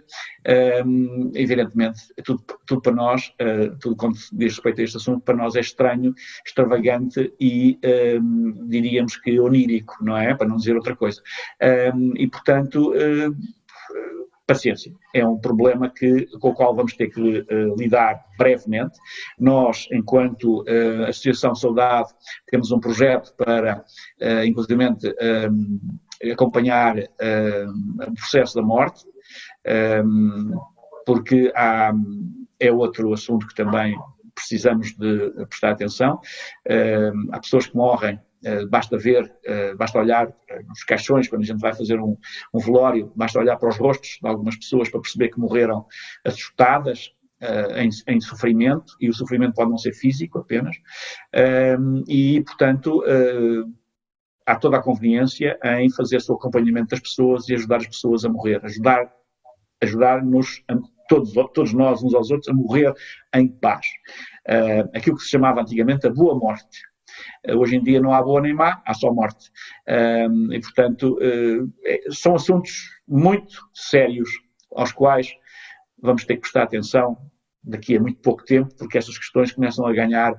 [0.86, 5.36] Um, evidentemente, tudo, tudo para nós, uh, tudo quanto diz respeito a este assunto, para
[5.36, 6.14] nós é estranho,
[6.44, 7.78] extravagante e
[8.18, 10.34] um, diríamos que onírico, não é?
[10.34, 11.20] Para não dizer outra coisa.
[11.94, 13.36] Um, e, portanto, uh,
[14.46, 14.92] paciência.
[15.14, 17.46] É um problema que, com o qual vamos ter que
[17.78, 18.98] lidar brevemente.
[19.38, 20.64] Nós, enquanto
[21.08, 22.08] Associação Saudade,
[22.48, 23.84] temos um projeto para,
[24.44, 24.74] inclusive,
[26.32, 29.04] acompanhar uh, o processo da morte,
[30.04, 30.58] um,
[31.06, 31.92] porque há,
[32.58, 33.96] é outro assunto que também
[34.34, 36.20] precisamos de prestar atenção.
[36.66, 40.32] Uh, há pessoas que morrem, uh, basta ver, uh, basta olhar
[40.68, 42.16] nos caixões, quando a gente vai fazer um,
[42.52, 45.86] um, velório, basta olhar para os rostos de algumas pessoas para perceber que morreram
[46.24, 47.12] assustadas.
[47.74, 50.76] Em, em, sofrimento, e o sofrimento pode não ser físico apenas,
[52.06, 53.02] e portanto
[54.50, 58.28] há toda a conveniência em fazer o acompanhamento das pessoas e ajudar as pessoas a
[58.28, 59.12] morrer, ajudar,
[59.80, 60.64] ajudar-nos,
[61.08, 62.92] todos, todos nós, uns aos outros, a morrer
[63.34, 63.86] em paz.
[64.48, 66.82] Uh, aquilo que se chamava antigamente a boa morte.
[67.48, 69.50] Uh, hoje em dia não há boa nem má, há só morte.
[69.88, 71.16] Uh, e, portanto,
[72.10, 74.28] são assuntos muito sérios
[74.74, 75.30] aos quais
[76.02, 77.16] vamos ter que prestar atenção
[77.62, 80.34] daqui a muito pouco tempo, porque essas questões começam a ganhar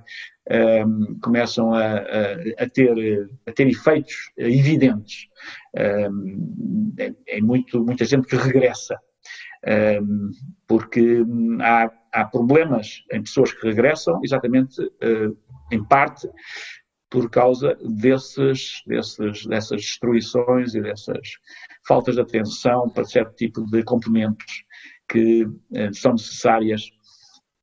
[0.49, 5.27] um, começam a, a, a, ter, a ter efeitos evidentes.
[6.11, 8.99] Um, é, é, muito, muita gente que regressa,
[10.01, 10.31] um,
[10.67, 11.23] porque
[11.61, 15.37] há, há, problemas em pessoas que regressam, exatamente uh,
[15.71, 16.27] em parte
[17.09, 21.33] por causa desses, desses, dessas destruições e dessas
[21.85, 24.63] faltas de atenção para certo tipo de componentes
[25.07, 26.89] que uh, são necessárias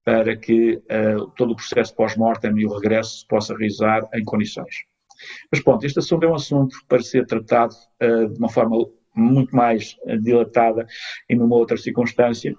[0.09, 4.87] para que uh, todo o processo pós-mortem e o regresso possa realizar em condições.
[5.53, 9.55] Mas pronto, este assunto é um assunto para ser tratado uh, de uma forma muito
[9.55, 10.87] mais dilatada
[11.29, 12.55] e numa outra circunstância,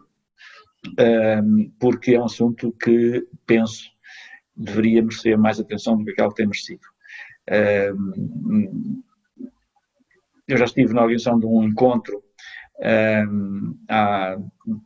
[1.80, 3.90] porque é um assunto que, penso,
[4.56, 6.82] deveria merecer mais atenção do que aquela que tem merecido.
[10.48, 12.22] eu já estive na organização de um encontro
[13.90, 14.38] há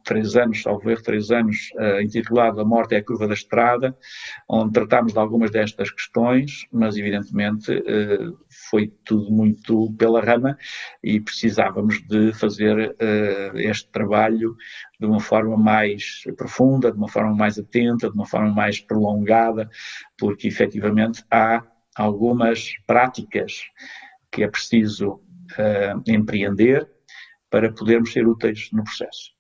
[0.04, 1.70] três anos, salvo erro, três anos,
[2.02, 3.96] intitulado A Morte é a Curva da Estrada,
[4.50, 8.38] onde tratámos de algumas destas questões, mas evidentemente uh,
[8.70, 10.58] foi tudo muito pela rama
[11.04, 14.56] e precisávamos de fazer uh, este trabalho
[15.00, 19.70] de uma forma mais profunda, de uma forma mais atenta, de uma forma mais prolongada,
[20.18, 21.64] porque efetivamente há
[21.96, 23.64] algumas práticas
[24.32, 25.22] que é preciso
[26.08, 26.90] empreender
[27.54, 29.32] para podermos ser úteis no processo.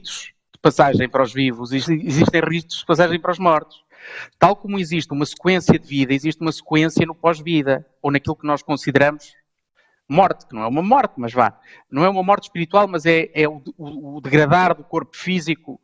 [0.00, 3.82] De passagem para os vivos, existem ritos de passagem para os mortos.
[4.38, 8.46] Tal como existe uma sequência de vida, existe uma sequência no pós-vida, ou naquilo que
[8.46, 9.32] nós consideramos
[10.08, 11.58] morte, que não é uma morte, mas vá,
[11.90, 15.80] não é uma morte espiritual, mas é, é o, o, o, degradar do corpo físico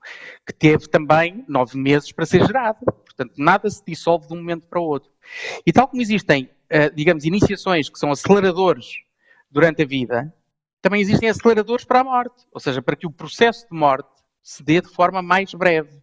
[0.47, 2.79] que teve também nove meses para ser gerado.
[2.85, 5.11] Portanto, nada se dissolve de um momento para o outro.
[5.67, 8.87] E tal como existem, eh, digamos, iniciações que são aceleradores
[9.51, 10.33] durante a vida,
[10.87, 14.09] também existem aceleradores para a morte, ou seja, para que o processo de morte
[14.41, 16.01] se dê de forma mais breve.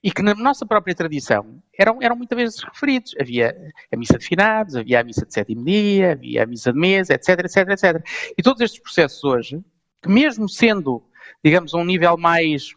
[0.00, 3.12] E que na nossa própria tradição eram, eram muitas vezes referidos.
[3.20, 6.78] Havia a missa de finados, havia a missa de sétimo dia, havia a missa de
[6.78, 8.32] mesa, etc, etc, etc.
[8.38, 9.60] E todos estes processos hoje,
[10.00, 11.02] que mesmo sendo,
[11.42, 12.76] digamos, a um nível mais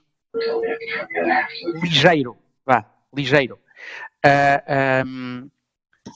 [1.84, 2.84] ligeiro, vá,
[3.16, 3.60] ligeiro,
[4.26, 5.48] uh, ah, um,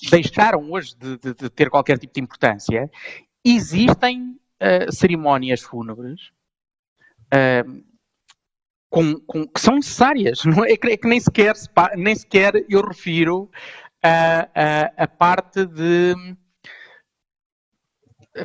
[0.09, 2.89] deixaram hoje de, de, de, ter qualquer tipo de importância,
[3.43, 6.31] existem uh, cerimónias fúnebres
[7.33, 7.83] uh,
[8.89, 10.43] com, com, que são necessárias.
[10.45, 11.53] Não é, é, que, é nem, sequer,
[11.95, 13.49] nem sequer eu refiro
[14.01, 16.15] a, a, a parte de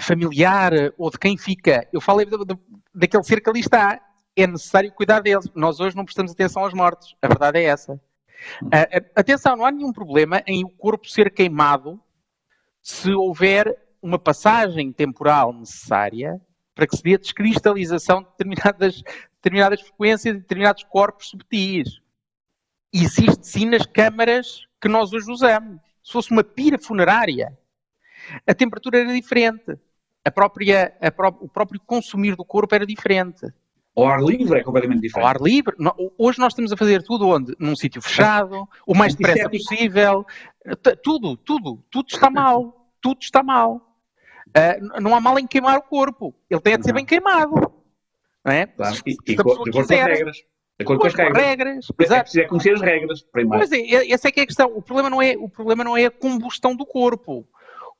[0.00, 1.88] familiar ou de quem fica.
[1.92, 2.58] Eu falei de, de,
[2.94, 4.00] daquele ser que ali está.
[4.36, 5.48] É necessário cuidar deles.
[5.54, 7.16] Nós hoje não prestamos atenção aos mortos.
[7.20, 7.94] A verdade é essa.
[8.62, 12.00] Uh, atenção, não há nenhum problema em o corpo ser queimado
[12.80, 16.40] se houver uma passagem temporal necessária
[16.74, 19.02] para que se dê a descristalização de determinadas,
[19.36, 22.00] determinadas frequências e determinados corpos subtis.
[22.92, 25.80] Existe sim nas câmaras que nós hoje usamos.
[26.02, 27.56] Se fosse uma pira funerária,
[28.46, 29.78] a temperatura era diferente.
[30.24, 33.46] A própria, a pró o próprio consumir do corpo era diferente.
[33.96, 35.24] Ao ar livre é completamente diferente.
[35.24, 35.74] Ao ar livre.
[36.16, 37.54] Hoje nós estamos a fazer tudo onde?
[37.58, 40.24] Num sítio fechado, o mais depressa possível.
[41.02, 42.88] Tudo, tudo, tudo está mal.
[43.00, 43.89] Tudo está mal.
[44.50, 46.34] Uh, não há mal em queimar o corpo.
[46.48, 47.54] Ele tem de ser bem queimado.
[48.44, 48.66] Não é?
[48.66, 48.96] Claro.
[49.06, 50.36] E, e, de acordo com as regras.
[50.36, 51.44] De acordo com as regras.
[51.44, 52.20] regras é exato.
[52.20, 53.58] É preciso conhecer as regras, primeiro.
[53.58, 54.72] Pois é, essa é que é a questão.
[54.74, 57.46] O problema não é, o problema não é a combustão do corpo.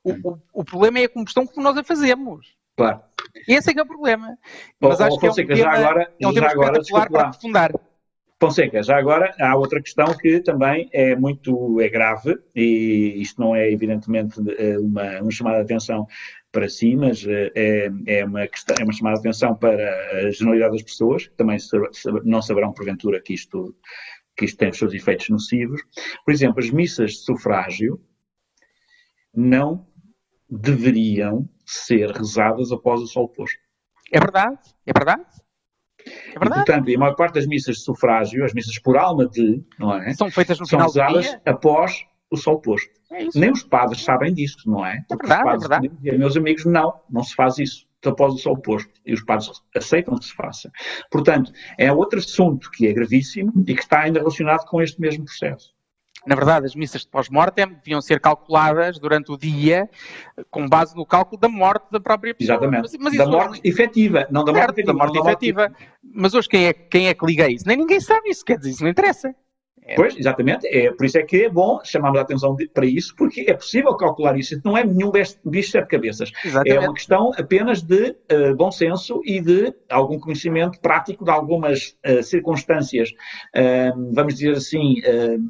[0.03, 2.57] O, o, o problema é a combustão como nós a fazemos.
[2.77, 3.03] Claro.
[3.47, 4.37] Esse é que é o problema.
[4.81, 7.11] Mas oh, acho oh, que é um tema, já agora, é um tema agora, espetacular
[7.11, 7.73] para aprofundar.
[8.43, 13.55] Fonseca, já agora há outra questão que também é muito é grave e isto não
[13.55, 16.07] é evidentemente eh, uma, uma chamada de atenção
[16.53, 20.31] para si, mas eh, é, é, uma questão, é uma chamada de atenção para a
[20.31, 21.57] generalidade das pessoas, que também
[22.25, 23.75] não saberão porventura que isto,
[24.37, 25.81] que isto tem os seus efeitos nocivos.
[26.25, 28.01] Por exemplo, as missas de sufrágio
[29.35, 29.87] não
[30.49, 33.59] deveriam ser rezadas após o sol posto.
[34.13, 35.23] É verdade, é verdade.
[36.35, 36.63] É verdade.
[36.63, 39.95] E, portanto, a maior parte das missas de sufrágio, as missas por alma de, não
[39.95, 40.13] é?
[40.15, 41.41] São feitas no são final do dia.
[41.45, 42.90] após o sol posto.
[43.11, 45.05] É Nem os padres sabem disso, não é?
[45.11, 45.88] É verdade, os padres é verdade.
[45.88, 48.90] Dizer, meus amigos, não, não se faz isso após o sol posto.
[49.05, 50.71] E os padres aceitam que se faça.
[51.11, 55.25] Portanto, é outro assunto que é gravíssimo e que está ainda relacionado com este mesmo
[55.25, 55.75] processo.
[56.27, 59.88] Na verdade, as missas de pós-mortem deviam ser calculadas durante o dia
[60.51, 62.57] com base no cálculo da morte da própria pessoa.
[62.57, 62.83] Exatamente.
[62.83, 63.61] Mas, mas da morte hoje...
[63.64, 65.73] efetiva, não da morte, certo, da morte efetiva.
[66.03, 67.66] Mas hoje quem é, quem é que liga isso?
[67.66, 69.35] Nem ninguém sabe isso, quer dizer, isso não interessa.
[69.85, 69.95] É.
[69.95, 70.66] Pois, exatamente.
[70.66, 73.55] É, por isso é que é bom chamarmos a atenção de, para isso, porque é
[73.55, 74.61] possível calcular isso.
[74.64, 75.11] Não é nenhum
[75.45, 76.31] bicho de cabeças.
[76.66, 81.97] É uma questão apenas de uh, bom senso e de algum conhecimento prático de algumas
[82.07, 84.97] uh, circunstâncias, uh, vamos dizer assim,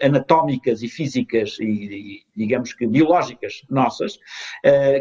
[0.03, 4.19] anatómicas e físicas e, e, digamos que biológicas nossas,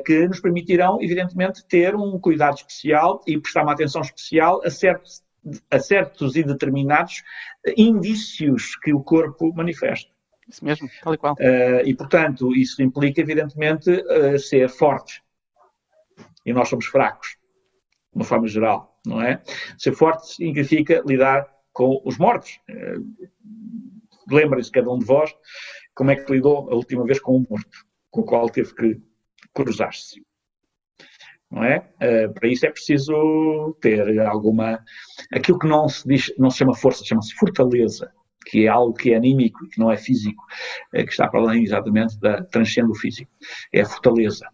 [0.06, 5.22] que nos permitirão, evidentemente, ter um cuidado especial e prestar uma atenção especial a certos
[5.72, 7.24] a certos e determinados
[7.78, 10.12] indícios que o corpo manifesta.
[10.48, 11.34] Isso mesmo, tal e qual.
[11.34, 15.22] Uh, e, portanto, isso implica, evidentemente, uh, ser forte.
[16.46, 17.38] E nós somos fracos,
[18.12, 19.42] de uma forma geral, não é?
[19.78, 22.60] Ser forte significa lidar com os mortos.
[22.70, 23.30] Uh,
[24.32, 25.32] Lembrem-se, cada um de vós,
[25.96, 29.02] como é que lidou a última vez com um morto, com o qual teve que
[29.54, 30.22] cruzar-se
[31.52, 31.80] não é?
[32.02, 34.84] Uh, para isso é preciso ter alguma.
[35.34, 38.12] Aquilo que não se diz, não se chama força, chama-se fortaleza,
[38.46, 40.44] que é algo que é anímico que não é físico,
[40.94, 43.32] uh, que está para além exatamente da transcende o físico.
[43.74, 44.46] É a fortaleza.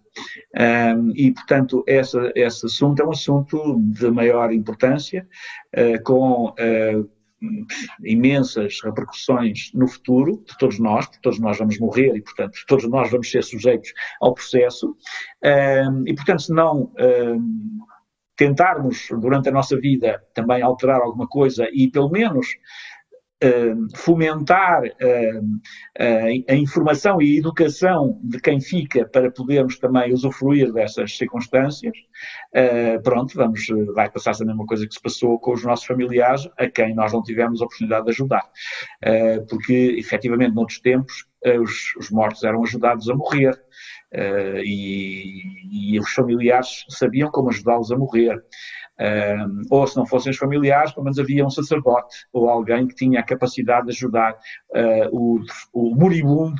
[0.57, 5.27] Um, e, portanto, essa, esse assunto é um assunto de maior importância,
[5.77, 6.53] uh, com
[8.03, 12.87] imensas repercussões no futuro de todos nós, porque todos nós vamos morrer e, portanto, todos
[12.89, 14.95] nós vamos ser sujeitos ao processo.
[16.05, 16.91] E, portanto, se não
[18.35, 22.47] tentarmos, durante a nossa vida, também alterar alguma coisa e, pelo menos,
[23.95, 24.81] fomentar
[26.47, 31.95] a informação e a educação de quem fica para podermos também usufruir dessas circunstâncias,
[32.55, 36.47] uh, pronto, vamos, vai passar-se a mesma coisa que se passou com os nossos familiares,
[36.57, 38.43] a quem nós não tivemos a oportunidade de ajudar.
[39.03, 43.53] Uh, porque, efetivamente, noutros tempos, uh, os, os, mortos eram ajudados a morrer.
[44.63, 48.41] E, e, os familiares sabiam como ajudá-los a morrer.
[49.69, 53.19] Ou se não fossem os familiares, pelo menos havia um sacerdote ou alguém que tinha
[53.19, 55.41] a capacidade de ajudar uh, o,
[55.73, 56.55] o moribundo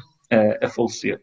[0.62, 1.22] a falecer.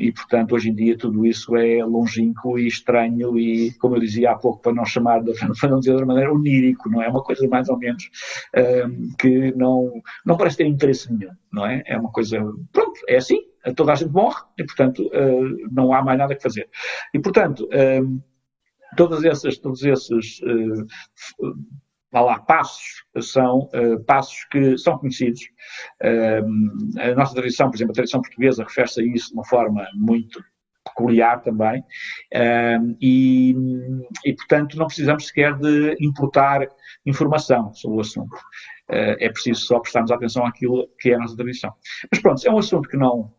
[0.00, 4.32] e, portanto, hoje em dia tudo isso é longínquo e estranho e, como eu dizia
[4.32, 5.22] há pouco, para não chamar,
[5.60, 7.08] para não dizer de outra maneira, onírico, não é?
[7.08, 8.10] Uma coisa mais ou menos
[9.18, 9.92] que não,
[10.24, 11.82] não parece ter interesse nenhum, não é?
[11.86, 12.40] É uma coisa,
[12.72, 13.38] pronto, é assim,
[13.72, 16.68] toda a gente morre e, portanto, uh, não há mais nada que fazer.
[17.12, 17.68] E, portanto,
[18.96, 20.86] todas essas, todos esses uh,
[22.12, 25.42] lá, passos são uh, passos que são conhecidos.
[26.02, 29.86] Uh, a nossa tradição, por exemplo, a tradição portuguesa refere-se a isso de uma forma
[29.94, 30.42] muito
[30.84, 33.54] peculiar também, uh, e,
[34.24, 36.68] e, portanto, não precisamos sequer de importar
[37.06, 38.36] informação sobre o assunto.
[38.90, 41.72] Uh, é preciso só prestarmos atenção àquilo que é a nossa tradição.
[42.10, 43.32] Mas pronto, é um assunto que não,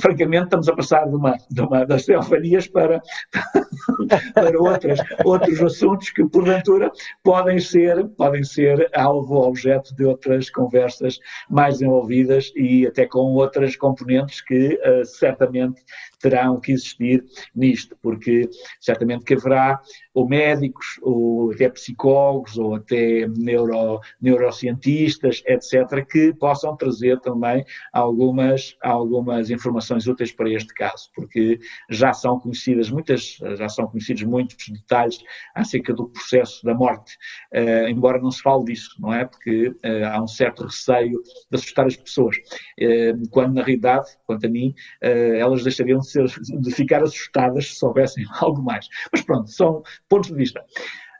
[0.00, 3.02] francamente, estamos a passar de uma, de uma das teofanias para,
[4.34, 6.90] para outras, outros assuntos que, porventura,
[7.22, 11.18] podem ser, podem ser alvo, objeto de outras conversas
[11.50, 15.82] mais envolvidas e até com outras componentes que uh, certamente
[16.20, 18.48] terão que existir nisto, porque
[18.80, 19.80] certamente que haverá
[20.14, 27.62] ou médicos, ou até psicólogos, ou até neuro, neurocientistas, etc., que possam trazer também
[27.92, 31.58] algumas, algumas informações úteis para este caso, porque
[31.90, 35.18] já são conhecidas muitas, já são conhecidos muitos detalhes
[35.54, 37.14] acerca do processo da morte,
[37.54, 39.26] uh, embora não se fale disso, não é?
[39.26, 44.46] Porque uh, há um certo receio de assustar as pessoas, uh, quando na realidade, quanto
[44.46, 48.86] a mim, elas deixariam de, ser, de ficar assustadas se soubessem algo mais.
[49.12, 50.64] Mas pronto, são pontos de vista.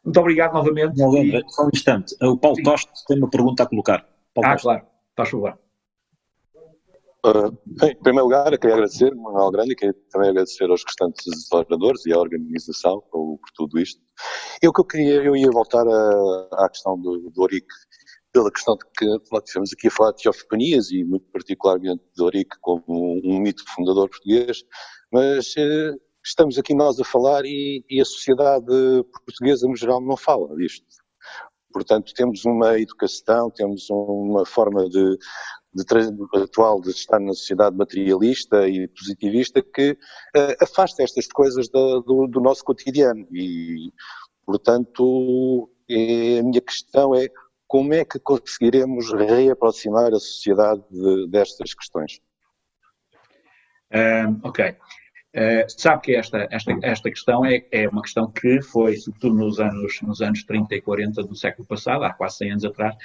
[0.04, 0.96] Muito obrigado novamente.
[0.98, 1.42] Não, e...
[1.48, 2.14] Só um instante.
[2.22, 2.62] O Paulo Sim.
[2.62, 4.06] Toste tem uma pergunta a colocar.
[4.32, 4.62] Paulo ah, Toste.
[4.62, 4.86] claro.
[5.16, 5.58] Faz favor.
[7.26, 10.84] Uh, bem, em primeiro lugar, eu queria agradecer, Manuel Grande, e queria também agradecer aos
[10.84, 14.00] restantes oradores e à organização por, por tudo isto.
[14.62, 17.66] E o que eu queria, eu ia voltar a, à questão do, do Oric,
[18.36, 22.22] pela questão de que nós estivemos aqui a falar de teofanias e muito particularmente de
[22.22, 24.62] Oric como um, mito fundador português,
[25.10, 28.66] mas uh, estamos aqui nós a falar e, e, a sociedade
[29.24, 30.84] portuguesa no geral não fala disto.
[31.72, 35.16] Portanto, temos uma educação, temos uma forma de,
[35.72, 42.02] de, atual de estar na sociedade materialista e positivista que uh, afasta estas coisas do,
[42.02, 43.90] do, nosso cotidiano e,
[44.44, 47.28] portanto, é, a minha questão é
[47.66, 52.20] como é que conseguiremos reaproximar a sociedade de, destas questões?
[53.92, 54.76] Um, ok.
[55.36, 59.60] Uh, sabe que esta, esta, esta questão é, é uma questão que foi, sobretudo nos
[59.60, 62.96] anos, nos anos 30 e 40 do século passado, há quase 100 anos atrás,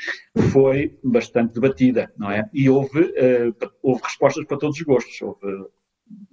[0.54, 2.50] foi bastante debatida, não é?
[2.54, 5.22] E houve, uh, houve respostas para todos os gostos.
[5.22, 5.68] Houve,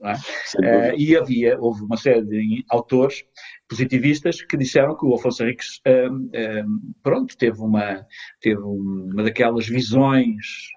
[0.04, 0.12] é?
[0.12, 3.24] uh, e havia, houve uma série de autores
[3.68, 5.80] positivistas que disseram que o Afonso Henriques,
[7.02, 8.06] pronto, teve uma,
[8.40, 10.68] teve uma daquelas visões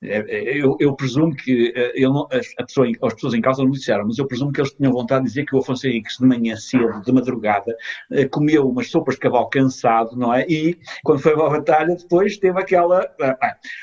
[0.00, 4.26] eu, eu, presumo que uh, a pessoa, as pessoas em causa não disseram, mas eu
[4.26, 7.12] presumo que eles tinham vontade de dizer que o Afonso Henriques de manhã cedo, de
[7.12, 7.76] madrugada,
[8.10, 10.46] uh, comeu umas sopas de cavalo cansado, não é?
[10.48, 13.06] E quando foi para a batalha, depois teve aquela.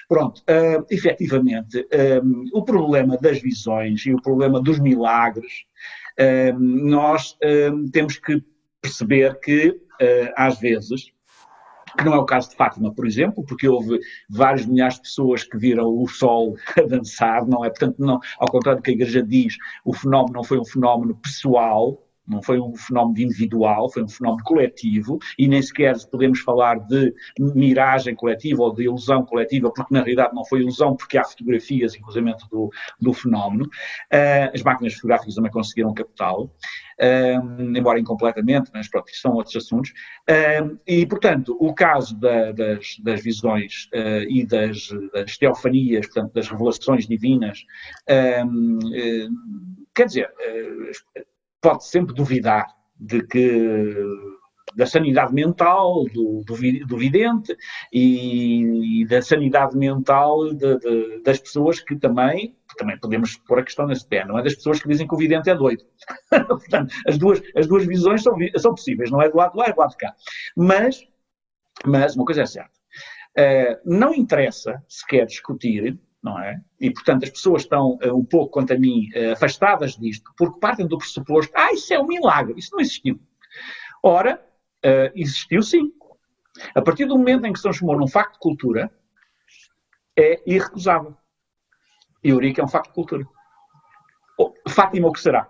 [0.10, 1.88] pronto, uh, efetivamente,
[2.54, 5.66] o problema das visões e o problema dos milagres,
[6.60, 7.38] nós
[7.92, 8.44] temos que
[8.82, 9.80] perceber que,
[10.36, 11.12] às vezes,
[11.98, 15.44] que não é o caso de Fátima, por exemplo, porque houve vários milhares de pessoas
[15.44, 17.70] que viram o sol a dançar, não é?
[17.70, 21.16] Portanto, não, ao contrário do que a Igreja diz, o fenómeno não foi um fenómeno
[21.16, 26.80] pessoal, não foi um fenómeno individual, foi um fenómeno coletivo e nem sequer podemos falar
[26.80, 31.24] de miragem coletiva ou de ilusão coletiva, porque na realidade não foi ilusão, porque há
[31.24, 32.18] fotografias, inclusive,
[32.52, 32.70] do,
[33.00, 33.66] do fenómeno.
[33.66, 36.46] Uh, as máquinas fotográficas também conseguiram captá-lo,
[37.00, 39.92] uh, embora incompletamente, mas pronto, são outros assuntos.
[40.30, 43.90] Uh, e, portanto, o caso da, das, das, visões
[44.30, 47.66] e das, das teofanias, portanto, das revelações divinas,
[49.94, 50.30] quer dizer,
[51.62, 52.68] pode sempre duvidar
[53.00, 53.96] de que
[54.76, 56.56] da sanidade mental do, do,
[56.86, 57.58] do vidente
[57.92, 63.64] e, e, da sanidade mental de, de, das pessoas que também, também podemos pôr a
[63.64, 65.84] questão nesse pé, não é das pessoas que dizem que o vidente é doido.
[66.48, 69.66] Portanto, as duas, as duas visões são, são possíveis, não é do lado de lá,
[69.66, 70.14] é do lado de cá.
[70.56, 71.02] Mas,
[71.84, 72.72] mas uma coisa é certa,
[73.40, 76.60] uh, não interessa sequer discutir não é?
[76.80, 80.60] E, portanto, as pessoas estão uh, um pouco, quanto a mim, uh, afastadas disto, porque
[80.60, 83.20] partem do pressuposto, ah, isso é um milagre, isso não existiu.
[84.04, 84.44] Ora,
[84.86, 85.92] uh, existiu sim.
[86.74, 88.92] A partir do momento em que se transformou num facto de cultura,
[90.18, 91.16] é irrecusável.
[92.24, 93.28] E Eurico é um facto de cultura.
[94.68, 95.50] Fátima, o que será?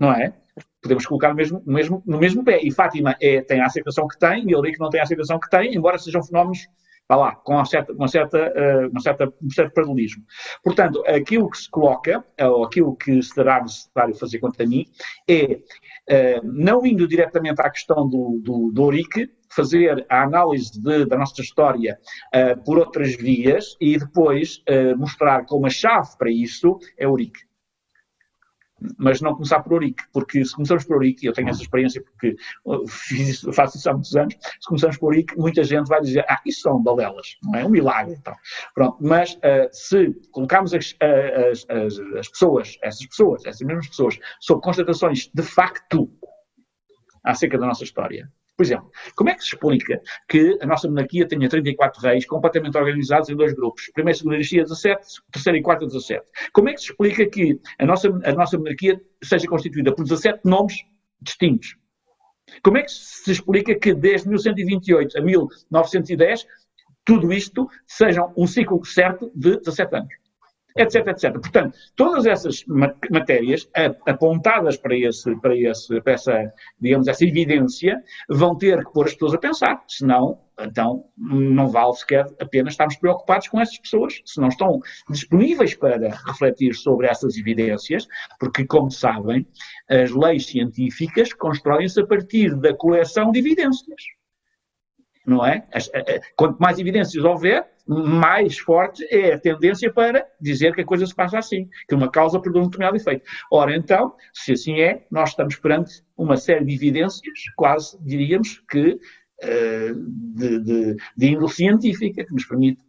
[0.00, 0.34] Não é?
[0.80, 2.60] Podemos colocar no mesmo, no mesmo, no mesmo pé.
[2.62, 5.50] E Fátima é, tem a aceitação que tem, e Eurico não tem a aceitação que
[5.50, 6.66] tem, embora sejam fenómenos
[7.02, 10.24] Está lá, com uma certa, uma certa, uh, uma certa, um certo paralelismo.
[10.62, 14.86] Portanto, aquilo que se coloca, ou aquilo que será necessário fazer quanto a mim,
[15.28, 18.90] é, uh, não indo diretamente à questão do, do, do
[19.54, 21.98] fazer a análise de, da nossa história
[22.34, 24.62] uh, por outras vias e depois
[24.96, 27.40] mostrar como a chave para isso é o Orique
[28.98, 32.36] mas não começar por Ourique, porque se começarmos por Ourique, eu tenho essa experiência porque
[32.88, 36.24] fiz isso, faço isso há muitos anos, se começarmos por Ourique, muita gente vai dizer,
[36.28, 37.64] ah, isso são balelas, não é?
[37.64, 38.14] Um milagre.
[38.18, 38.34] Então.
[38.74, 44.18] Pronto, mas uh, se colocarmos as, as, as, as, pessoas, essas pessoas, essas mesmas pessoas,
[44.40, 46.10] sob constatações de facto
[47.24, 48.30] acerca da nossa história,
[48.62, 52.78] por exemplo, como é que se explica que a nossa monarquia tenha 34 reis completamente
[52.78, 53.90] organizados em dois grupos?
[53.92, 56.24] Primeira e segunda dinastia 17, terceira e quarta 17.
[56.52, 60.42] Como é que se explica que a nossa, a nossa monarquia seja constituída por 17
[60.44, 60.84] nomes
[61.20, 61.76] distintos?
[62.62, 66.46] Como é que se explica que desde 1128 a 1910
[67.04, 70.14] tudo isto seja um ciclo certo de 17 anos?
[70.76, 71.32] Etc, etc.
[71.32, 72.64] Portanto, todas essas
[73.10, 73.68] matérias
[74.06, 79.12] apontadas para, esse, para, esse, para essa, digamos, essa evidência, vão ter que pôr as
[79.12, 84.40] pessoas a pensar, senão, então, não vale sequer apenas estarmos preocupados com essas pessoas, se
[84.40, 88.06] não estão disponíveis para refletir sobre essas evidências,
[88.38, 89.46] porque, como sabem,
[89.88, 94.02] as leis científicas constroem-se a partir da coleção de evidências
[95.26, 95.66] não é?
[96.36, 101.14] Quanto mais evidências houver, mais forte é a tendência para dizer que a coisa se
[101.14, 103.24] passa assim, que uma causa produz um determinado efeito.
[103.50, 107.22] Ora, então, se assim é, nós estamos perante uma série de evidências,
[107.56, 108.92] quase diríamos que
[109.42, 109.94] uh,
[110.34, 112.82] de, de, de índole científica, que nos permite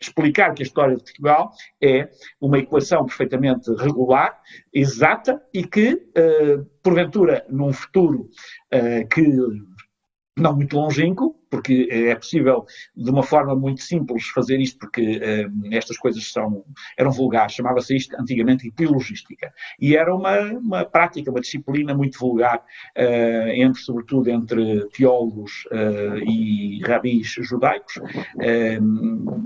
[0.00, 1.50] explicar que a história de Portugal
[1.82, 4.38] é uma equação perfeitamente regular,
[4.70, 6.02] exata e que,
[6.82, 8.28] porventura, num futuro
[9.10, 9.24] que
[10.36, 15.72] não muito longínquo, porque é possível de uma forma muito simples fazer isto, porque uh,
[15.72, 16.64] estas coisas são,
[16.98, 19.54] eram vulgares, chamava-se isto antigamente epilogística.
[19.80, 25.64] E era uma, uma prática, uma disciplina muito vulgar, uh, entre, sobretudo entre teólogos
[26.26, 28.00] e rabis judaicos.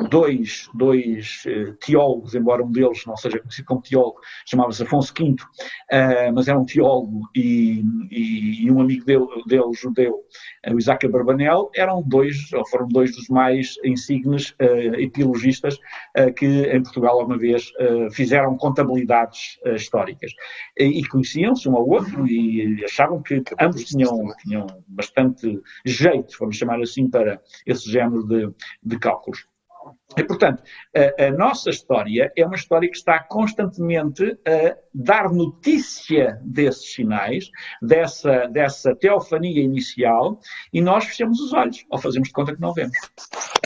[0.08, 1.44] dois dois
[1.84, 5.36] teólogos, embora um deles não seja conhecido como teólogo, chamava-se Afonso V,
[6.34, 10.20] mas era um teólogo e, e, e um amigo dele, dele judeu,
[10.72, 15.76] o Isaac Abravanel, eram foram dois, ou foram dois dos mais insignes uh, epilogistas
[16.16, 20.32] uh, que em Portugal alguma vez uh, fizeram contabilidades históricas.
[20.76, 26.56] E, e conheciam-se um ao outro e achavam que ambos tinham, tinham bastante jeito, vamos
[26.56, 28.50] chamar assim, para esse género de,
[28.82, 29.46] de cálculos.
[30.16, 30.62] E, portanto,
[30.96, 37.50] a, a, nossa história é uma história que está constantemente a dar notícia desses sinais,
[37.82, 40.40] dessa, dessa teofania inicial,
[40.72, 42.96] e nós fechamos os olhos, ou fazemos de conta que não vemos,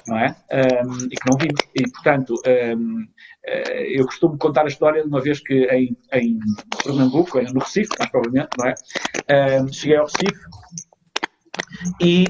[0.07, 0.37] não é?
[0.53, 1.61] Um, e que não vimos.
[1.75, 2.35] E, portanto,
[2.77, 3.07] um,
[3.45, 6.39] eh, eu costumo contar a história de uma vez que em, em
[6.85, 9.61] Pernambuco, no Recife, mais provavelmente, não é?
[9.61, 10.43] Um, cheguei ao Recife
[12.01, 12.25] e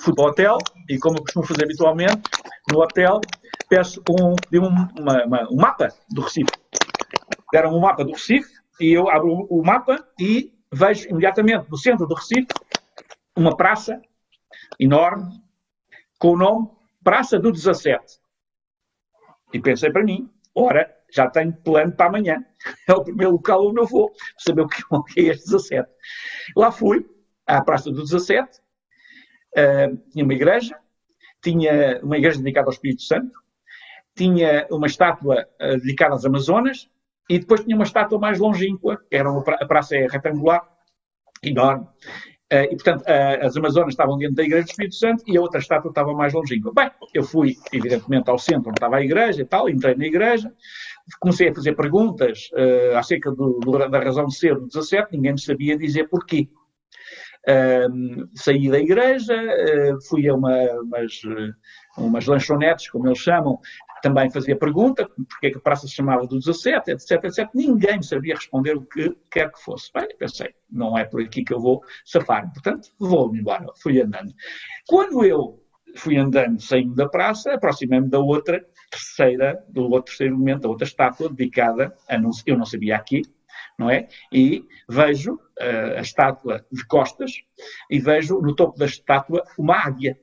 [0.00, 0.58] fui para o hotel,
[0.88, 2.22] e como costumo fazer habitualmente,
[2.70, 3.20] no hotel,
[3.68, 6.50] peço um, um, uma, uma, um mapa do Recife.
[7.52, 8.50] Deram um mapa do Recife
[8.80, 12.48] e eu abro o mapa e vejo imediatamente no centro do Recife
[13.36, 14.00] uma praça
[14.78, 15.40] enorme
[16.18, 18.20] com o nome Praça do 17.
[19.54, 22.44] E pensei para mim, ora, já tenho plano para amanhã.
[22.88, 25.88] É o primeiro local onde eu vou, saber o que é este 17.
[26.56, 27.06] Lá fui,
[27.48, 28.58] à Praça do 17,
[29.56, 30.78] uh, tinha uma igreja,
[31.42, 33.32] tinha uma igreja dedicada ao Espírito Santo,
[34.14, 36.88] tinha uma estátua uh, dedicada às Amazonas
[37.28, 40.62] e depois tinha uma estátua mais longínqua, que era uma pra a praça é retangular,
[41.42, 41.86] enorme,
[42.50, 45.40] Uh, e, portanto, uh, as Amazonas estavam dentro da Igreja do Espírito Santo e a
[45.40, 46.72] outra estátua estava mais longínqua.
[46.74, 50.50] Bem, eu fui, evidentemente, ao centro onde estava a igreja e tal, entrei na igreja,
[51.20, 55.32] comecei a fazer perguntas uh, acerca do, do, da razão de ser do 17, ninguém
[55.32, 56.48] me sabia dizer porquê.
[58.34, 59.34] Saí da igreja,
[60.08, 61.20] fui a uma, umas,
[61.96, 63.58] umas lanchonetes, como eles chamam,
[64.02, 67.48] também fazia pergunta, porque é que a praça se chamava do 17, etc, etc.
[67.54, 69.90] Ninguém sabia responder o que quer que fosse.
[69.92, 72.50] Bem, pensei, não é por aqui que eu vou safar.
[72.52, 73.66] Portanto, vou-me embora.
[73.76, 74.32] Fui andando.
[74.86, 75.62] Quando eu
[75.96, 80.86] fui andando, saindo da praça, aproximei-me da outra terceira, do outro terceiro momento, da outra
[80.86, 83.22] estátua dedicada a não, eu não sabia aqui,
[83.78, 84.08] não é?
[84.32, 87.32] E vejo uh, a estátua de costas
[87.88, 90.18] e vejo no topo da estátua uma águia.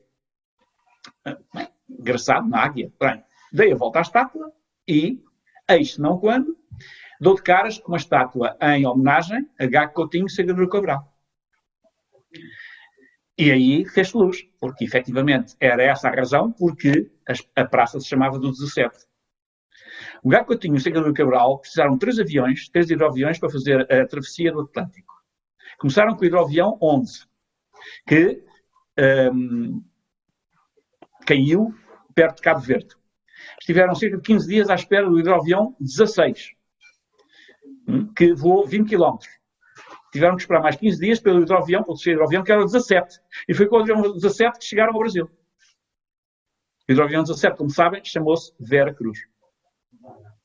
[1.26, 2.92] Uh, engraçado, uma águia.
[3.00, 4.52] Bem, dei a volta à estátua
[4.86, 5.22] e,
[5.68, 6.56] eis não quando,
[7.20, 11.12] dou de caras com uma estátua em homenagem a Gago Coutinho Segador Cabral.
[13.38, 17.10] E aí fez luz, porque efetivamente era essa a razão porque
[17.54, 18.96] a, praça se chamava do 17.
[20.22, 24.52] O Gago Coutinho e o Cabral precisaram três aviões, três hidroaviões para fazer a travessia
[24.52, 25.14] do Atlântico.
[25.78, 27.24] Começaram com o hidroavião 11,
[28.06, 28.42] que
[29.32, 29.82] um,
[31.26, 31.74] caiu
[32.14, 32.96] perto de Cabo Verde
[33.60, 36.52] estiveram cerca de 15 dias à espera do hidroavião 16,
[37.88, 39.18] hum, que voou 20 km.
[40.12, 43.20] Tiveram que esperar mais 15 dias pelo hidroavião, pelo terceiro hidroavião, que era o 17.
[43.48, 45.28] E foi com o hidroavião 17 que chegaram ao Brasil.
[46.88, 49.18] O hidroavião 17, como sabem, chamou-se Vera Cruz.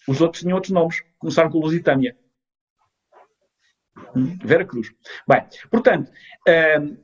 [0.08, 1.02] Os outros tinham outros nomes.
[1.20, 2.16] Começaram com Lusitânia.
[4.16, 4.92] Hum, Vera Cruz.
[5.28, 6.12] Bem, portanto,
[6.80, 6.98] hum,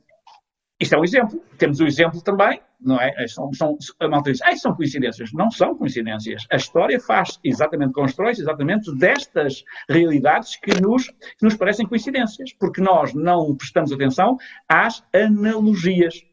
[0.80, 1.42] isto é um exemplo.
[1.58, 3.26] Temos o exemplo também, não é?
[3.26, 5.32] São, são, a malta diz, ah, são coincidências.
[5.32, 6.46] Não são coincidências.
[6.50, 12.80] A história faz exatamente, constrói-se exatamente destas realidades que nos, que nos parecem coincidências, porque
[12.80, 14.36] nós não prestamos atenção
[14.68, 16.24] às analogias.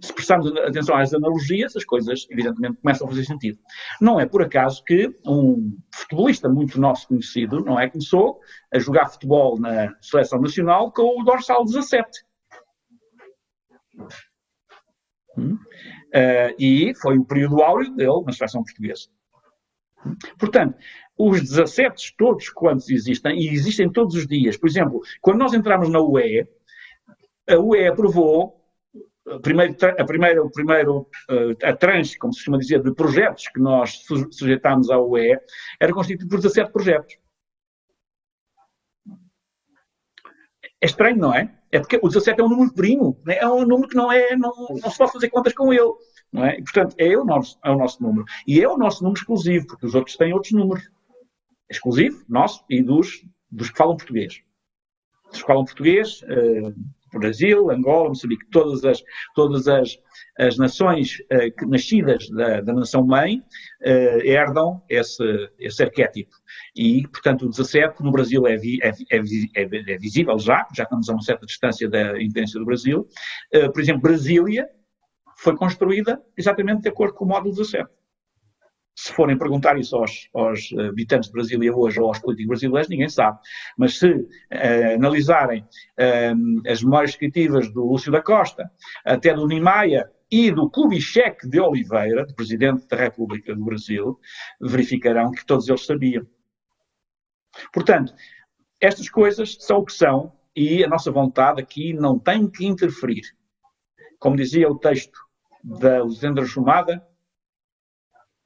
[0.00, 3.58] Se prestarmos atenção às analogias, as coisas, evidentemente, começam a fazer sentido.
[4.00, 7.88] Não é por acaso que um futebolista muito nosso conhecido, não é?
[7.88, 8.38] Começou
[8.72, 12.28] a jogar futebol na seleção nacional com o dorsal 17
[15.36, 15.54] Hum?
[16.14, 19.08] Uh, e foi o período áureo dele na seleção portuguesa.
[20.38, 20.76] Portanto,
[21.16, 24.56] os 17 todos quantos existem, e existem todos os dias.
[24.56, 26.46] Por exemplo, quando nós entramos na UE,
[27.48, 28.58] a UE aprovou
[29.34, 31.08] a primeira, a primeira, o primeiro,
[31.62, 35.38] a tranche, como se chama dizer, de projetos que nós sujeitámos à UE,
[35.80, 37.16] era constituído por 17 projetos.
[40.80, 41.54] É estranho, não é?
[41.70, 43.36] É porque o 17 é um número primo, né?
[43.36, 45.92] é um número que não, é, não, não se pode fazer contas com ele.
[46.32, 46.58] Não é?
[46.58, 48.24] E, portanto, é o, nosso, é o nosso número.
[48.46, 50.88] E é o nosso número exclusivo, porque os outros têm outros números.
[51.70, 54.42] Exclusivo, nosso, e dos, dos que falam português.
[55.30, 56.74] Dos que falam português, uh,
[57.14, 59.02] Brasil, Angola, Moçambique, todas as,
[59.34, 59.96] todas as,
[60.38, 61.16] as nações
[61.58, 66.36] que, nascidas da, da nação-mãe uh, herdam esse, esse arquétipo.
[66.74, 70.84] E, portanto, o 17 no Brasil é, vi, é, é, é, é, visível já, já
[70.84, 73.06] estamos a uma certa distância da independência do Brasil.
[73.54, 74.68] Uh, por exemplo, Brasília
[75.36, 77.88] foi construída exatamente de acordo com o módulo 17
[79.00, 83.08] se forem perguntar isso aos, aos, habitantes de Brasília hoje ou aos políticos brasileiros, ninguém
[83.08, 83.38] sabe.
[83.76, 88.68] Mas se uh, analisarem uh, as memórias escritivas do Lúcio da Costa,
[89.04, 94.18] até do Niemeyer e do Kubitschek de Oliveira, do Presidente da República do Brasil,
[94.60, 96.26] verificarão que todos eles sabiam.
[97.72, 98.12] Portanto,
[98.80, 103.22] estas coisas são o que são e a nossa vontade aqui não tem que interferir.
[104.18, 105.20] Como dizia o texto
[105.62, 107.00] da Lisandra Chumada,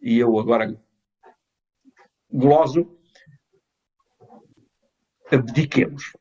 [0.02, 0.76] e eu agora
[2.30, 2.98] gloso,
[5.30, 6.12] abdiquemos.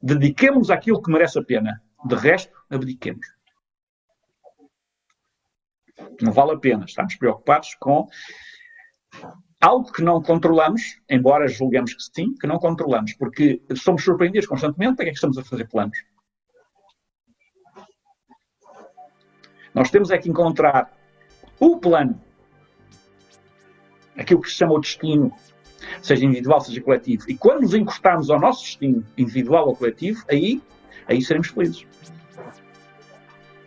[0.00, 1.82] Dediquemos àquilo que merece a pena.
[2.04, 3.26] De resto, abdiquemos.
[6.20, 6.84] Não vale a pena.
[6.84, 8.06] Estamos preocupados com
[9.60, 14.96] algo que não controlamos, embora julguemos que sim, que não controlamos, porque somos surpreendidos constantemente
[14.96, 15.98] para que é que estamos a fazer planos.
[19.74, 20.96] Nós temos é que encontrar
[21.58, 22.20] o plano,
[24.16, 25.32] aquilo que se chama o destino,
[26.02, 27.24] seja individual, seja coletivo.
[27.28, 30.60] E quando nos encostarmos ao nosso destino, individual ou coletivo, aí,
[31.06, 31.86] aí seremos felizes.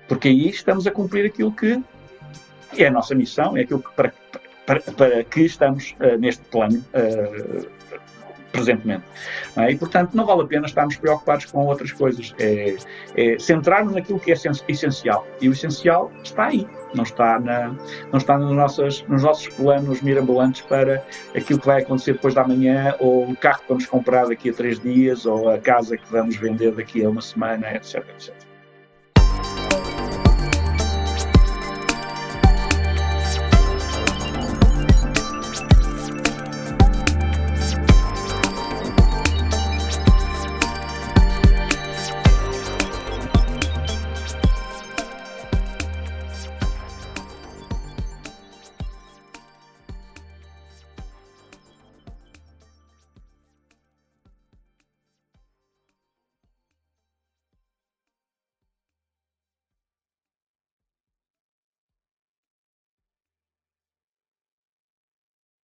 [0.07, 1.81] Porque aí estamos a cumprir aquilo que
[2.77, 4.13] é a nossa missão, é aquilo que, para,
[4.65, 7.78] para, para que estamos uh, neste plano uh,
[8.51, 9.03] presentemente.
[9.55, 9.71] É?
[9.71, 12.33] E, portanto, não vale a pena estarmos preocupados com outras coisas.
[12.39, 12.75] É,
[13.15, 14.35] é centrar-nos naquilo que é
[14.67, 15.27] essencial.
[15.41, 17.75] E o essencial está aí, não está, na,
[18.11, 21.03] não está nos nossos planos mirabolantes para
[21.35, 24.53] aquilo que vai acontecer depois da manhã, ou o carro que vamos comprar daqui a
[24.53, 28.03] três dias, ou a casa que vamos vender daqui a uma semana, etc.
[28.09, 28.48] etc.